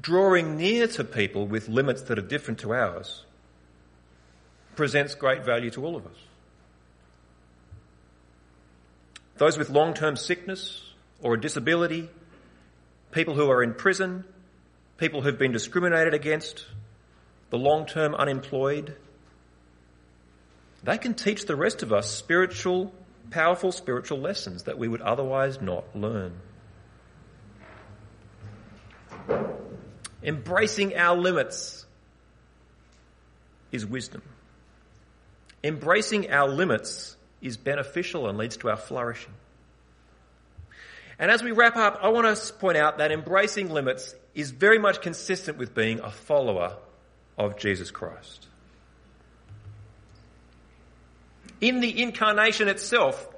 drawing 0.00 0.56
near 0.56 0.86
to 0.86 1.04
people 1.04 1.46
with 1.46 1.68
limits 1.68 2.02
that 2.02 2.18
are 2.18 2.22
different 2.22 2.60
to 2.60 2.72
ours 2.72 3.24
presents 4.76 5.14
great 5.14 5.44
value 5.44 5.70
to 5.70 5.84
all 5.84 5.96
of 5.96 6.06
us. 6.06 6.16
those 9.38 9.56
with 9.56 9.70
long 9.70 9.94
term 9.94 10.16
sickness 10.16 10.82
or 11.22 11.34
a 11.34 11.40
disability, 11.40 12.08
people 13.10 13.34
who 13.34 13.50
are 13.50 13.62
in 13.62 13.74
prison, 13.74 14.24
people 14.96 15.22
who've 15.22 15.38
been 15.38 15.52
discriminated 15.52 16.14
against, 16.14 16.66
the 17.50 17.58
long 17.58 17.86
term 17.86 18.14
unemployed. 18.14 18.96
They 20.84 20.98
can 20.98 21.14
teach 21.14 21.46
the 21.46 21.56
rest 21.56 21.82
of 21.82 21.92
us 21.92 22.10
spiritual, 22.10 22.92
powerful 23.30 23.72
spiritual 23.72 24.18
lessons 24.18 24.64
that 24.64 24.78
we 24.78 24.86
would 24.88 25.00
otherwise 25.00 25.60
not 25.60 25.84
learn. 25.96 26.34
Embracing 30.22 30.96
our 30.96 31.16
limits 31.16 31.86
is 33.72 33.86
wisdom. 33.86 34.22
Embracing 35.62 36.30
our 36.30 36.48
limits 36.48 37.16
is 37.40 37.56
beneficial 37.56 38.28
and 38.28 38.38
leads 38.38 38.56
to 38.58 38.70
our 38.70 38.76
flourishing. 38.76 39.32
And 41.18 41.30
as 41.30 41.42
we 41.42 41.52
wrap 41.52 41.76
up, 41.76 41.98
I 42.02 42.08
want 42.08 42.36
to 42.36 42.52
point 42.54 42.76
out 42.76 42.98
that 42.98 43.10
embracing 43.10 43.70
limits 43.70 44.14
is 44.34 44.50
very 44.50 44.78
much 44.78 45.00
consistent 45.00 45.58
with 45.58 45.74
being 45.74 46.00
a 46.00 46.10
follower 46.10 46.76
of 47.36 47.58
Jesus 47.58 47.90
Christ. 47.90 48.46
In 51.60 51.80
the 51.80 52.02
incarnation 52.02 52.68
itself, 52.68 53.28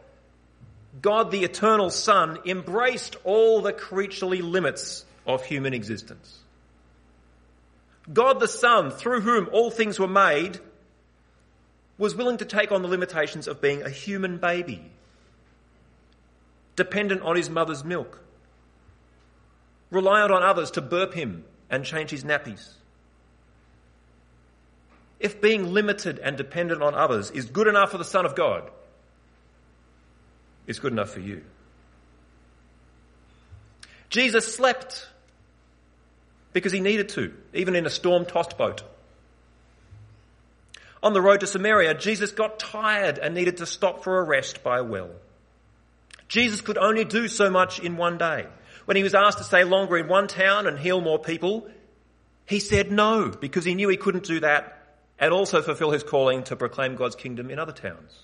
God 1.00 1.30
the 1.30 1.44
eternal 1.44 1.90
Son 1.90 2.38
embraced 2.44 3.16
all 3.24 3.62
the 3.62 3.72
creaturely 3.72 4.42
limits 4.42 5.04
of 5.26 5.44
human 5.44 5.72
existence. 5.72 6.38
God 8.12 8.40
the 8.40 8.48
Son, 8.48 8.90
through 8.90 9.20
whom 9.20 9.48
all 9.52 9.70
things 9.70 9.98
were 9.98 10.08
made, 10.08 10.58
was 11.96 12.14
willing 12.14 12.38
to 12.38 12.44
take 12.44 12.72
on 12.72 12.82
the 12.82 12.88
limitations 12.88 13.46
of 13.46 13.60
being 13.60 13.82
a 13.82 13.90
human 13.90 14.38
baby, 14.38 14.90
dependent 16.80 17.20
on 17.20 17.36
his 17.36 17.50
mother's 17.50 17.84
milk, 17.84 18.18
reliant 19.90 20.32
on 20.32 20.42
others 20.42 20.70
to 20.70 20.80
burp 20.80 21.12
him 21.12 21.44
and 21.68 21.84
change 21.84 22.08
his 22.08 22.24
nappies. 22.24 22.66
If 25.18 25.42
being 25.42 25.74
limited 25.74 26.18
and 26.18 26.38
dependent 26.38 26.82
on 26.82 26.94
others 26.94 27.30
is 27.32 27.50
good 27.50 27.66
enough 27.66 27.90
for 27.90 27.98
the 27.98 28.04
Son 28.04 28.24
of 28.24 28.34
God, 28.34 28.70
it's 30.66 30.78
good 30.78 30.92
enough 30.92 31.10
for 31.10 31.20
you. 31.20 31.44
Jesus 34.08 34.54
slept 34.54 35.06
because 36.54 36.72
he 36.72 36.80
needed 36.80 37.10
to, 37.10 37.34
even 37.52 37.76
in 37.76 37.84
a 37.84 37.90
storm 37.90 38.24
tossed 38.24 38.56
boat. 38.56 38.82
On 41.02 41.12
the 41.12 41.20
road 41.20 41.40
to 41.40 41.46
Samaria, 41.46 41.92
Jesus 41.92 42.32
got 42.32 42.58
tired 42.58 43.18
and 43.18 43.34
needed 43.34 43.58
to 43.58 43.66
stop 43.66 44.02
for 44.02 44.18
a 44.18 44.22
rest 44.22 44.62
by 44.62 44.78
a 44.78 44.82
well. 44.82 45.10
Jesus 46.30 46.60
could 46.60 46.78
only 46.78 47.04
do 47.04 47.26
so 47.26 47.50
much 47.50 47.80
in 47.80 47.96
one 47.96 48.16
day. 48.16 48.46
When 48.84 48.96
he 48.96 49.02
was 49.02 49.16
asked 49.16 49.38
to 49.38 49.44
stay 49.44 49.64
longer 49.64 49.98
in 49.98 50.06
one 50.06 50.28
town 50.28 50.68
and 50.68 50.78
heal 50.78 51.00
more 51.00 51.18
people, 51.18 51.68
he 52.46 52.60
said 52.60 52.92
no 52.92 53.28
because 53.28 53.64
he 53.64 53.74
knew 53.74 53.88
he 53.88 53.96
couldn't 53.96 54.24
do 54.24 54.38
that 54.38 54.94
and 55.18 55.32
also 55.32 55.60
fulfill 55.60 55.90
his 55.90 56.04
calling 56.04 56.44
to 56.44 56.54
proclaim 56.54 56.94
God's 56.94 57.16
kingdom 57.16 57.50
in 57.50 57.58
other 57.58 57.72
towns. 57.72 58.16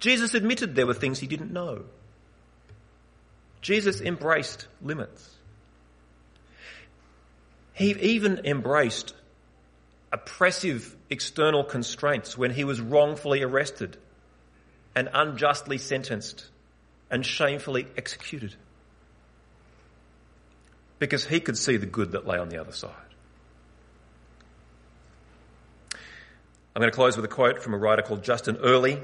Jesus 0.00 0.32
admitted 0.32 0.74
there 0.74 0.86
were 0.86 0.94
things 0.94 1.18
he 1.18 1.26
didn't 1.26 1.52
know. 1.52 1.84
Jesus 3.60 4.00
embraced 4.00 4.66
limits. 4.80 5.36
He 7.74 7.90
even 7.92 8.40
embraced 8.46 9.12
oppressive 10.10 10.96
external 11.10 11.62
constraints 11.62 12.38
when 12.38 12.52
he 12.52 12.64
was 12.64 12.80
wrongfully 12.80 13.42
arrested 13.42 13.98
and 14.96 15.10
unjustly 15.12 15.76
sentenced 15.76 16.46
and 17.14 17.24
shamefully 17.24 17.86
executed. 17.96 18.56
Because 20.98 21.24
he 21.24 21.38
could 21.38 21.56
see 21.56 21.76
the 21.76 21.86
good 21.86 22.10
that 22.10 22.26
lay 22.26 22.38
on 22.38 22.48
the 22.48 22.60
other 22.60 22.72
side. 22.72 22.90
I'm 26.74 26.80
going 26.80 26.90
to 26.90 26.94
close 26.94 27.14
with 27.14 27.24
a 27.24 27.28
quote 27.28 27.62
from 27.62 27.72
a 27.72 27.76
writer 27.78 28.02
called 28.02 28.24
Justin 28.24 28.56
Earley. 28.56 29.00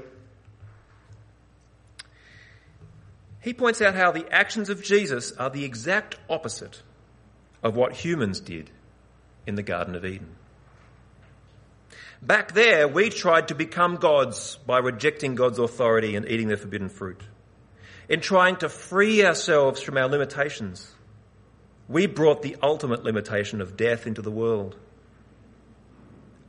He 3.39 3.53
points 3.53 3.81
out 3.81 3.95
how 3.95 4.11
the 4.11 4.29
actions 4.29 4.69
of 4.69 4.83
Jesus 4.83 5.31
are 5.31 5.49
the 5.49 5.63
exact 5.63 6.17
opposite 6.29 6.83
of 7.63 7.77
what 7.77 7.93
humans 7.93 8.41
did 8.41 8.69
in 9.47 9.55
the 9.55 9.63
Garden 9.63 9.95
of 9.95 10.03
Eden. 10.03 10.35
Back 12.21 12.51
there, 12.51 12.89
we 12.89 13.09
tried 13.09 13.47
to 13.47 13.55
become 13.55 13.95
gods 13.95 14.59
by 14.67 14.79
rejecting 14.79 15.35
God's 15.35 15.59
authority 15.59 16.17
and 16.17 16.27
eating 16.27 16.49
the 16.49 16.57
forbidden 16.57 16.89
fruit. 16.89 17.21
In 18.11 18.19
trying 18.19 18.57
to 18.57 18.67
free 18.67 19.25
ourselves 19.25 19.81
from 19.81 19.97
our 19.97 20.09
limitations, 20.09 20.93
we 21.87 22.07
brought 22.07 22.41
the 22.41 22.57
ultimate 22.61 23.05
limitation 23.05 23.61
of 23.61 23.77
death 23.77 24.05
into 24.05 24.21
the 24.21 24.29
world. 24.29 24.75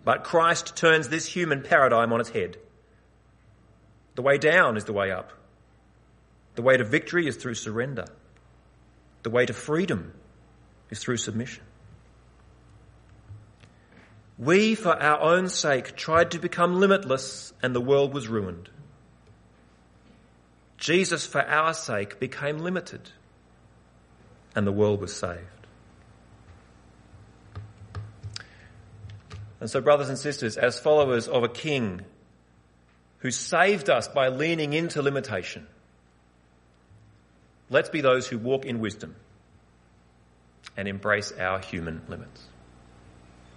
But 0.05 0.25
Christ 0.25 0.75
turns 0.75 1.09
this 1.09 1.25
human 1.25 1.63
paradigm 1.63 2.13
on 2.13 2.21
its 2.21 2.31
head. 2.31 2.57
The 4.17 4.23
way 4.23 4.39
down 4.39 4.77
is 4.77 4.87
the 4.87 4.93
way 4.93 5.13
up. 5.13 5.33
The 6.57 6.63
way 6.63 6.77
to 6.77 6.83
victory 6.83 7.29
is 7.29 7.37
through 7.37 7.55
surrender. 7.55 8.07
The 9.23 9.31
way 9.31 9.47
to 9.47 9.53
freedom 9.53 10.15
is 10.91 10.99
through 10.99 11.19
submission. 11.19 11.63
We, 14.37 14.75
for 14.75 15.01
our 15.01 15.21
own 15.21 15.49
sake, 15.49 15.95
tried 15.95 16.33
to 16.33 16.41
become 16.41 16.81
limitless 16.81 17.53
and 17.63 17.73
the 17.73 17.81
world 17.81 18.13
was 18.13 18.27
ruined. 18.27 18.69
Jesus, 20.83 21.25
for 21.25 21.41
our 21.41 21.75
sake, 21.75 22.19
became 22.19 22.59
limited, 22.59 23.09
and 24.57 24.67
the 24.67 24.73
world 24.73 25.01
was 25.01 25.15
saved. 25.15 25.39
And 29.61 29.71
so, 29.71 29.81
brothers 29.81 30.09
and 30.09 30.19
sisters, 30.19 30.57
as 30.57 30.81
followers 30.81 31.29
of 31.29 31.45
a 31.45 31.49
king 31.49 32.01
who 33.19 33.31
saved 33.31 33.91
us 33.91 34.09
by 34.09 34.27
leaning 34.27 34.73
into 34.73 35.03
limitation, 35.03 35.69
let's 37.71 37.89
be 37.89 38.01
those 38.01 38.27
who 38.27 38.37
walk 38.37 38.65
in 38.65 38.81
wisdom 38.81 39.15
and 40.77 40.89
embrace 40.89 41.31
our 41.39 41.61
human 41.61 42.03
limits. 42.09 42.43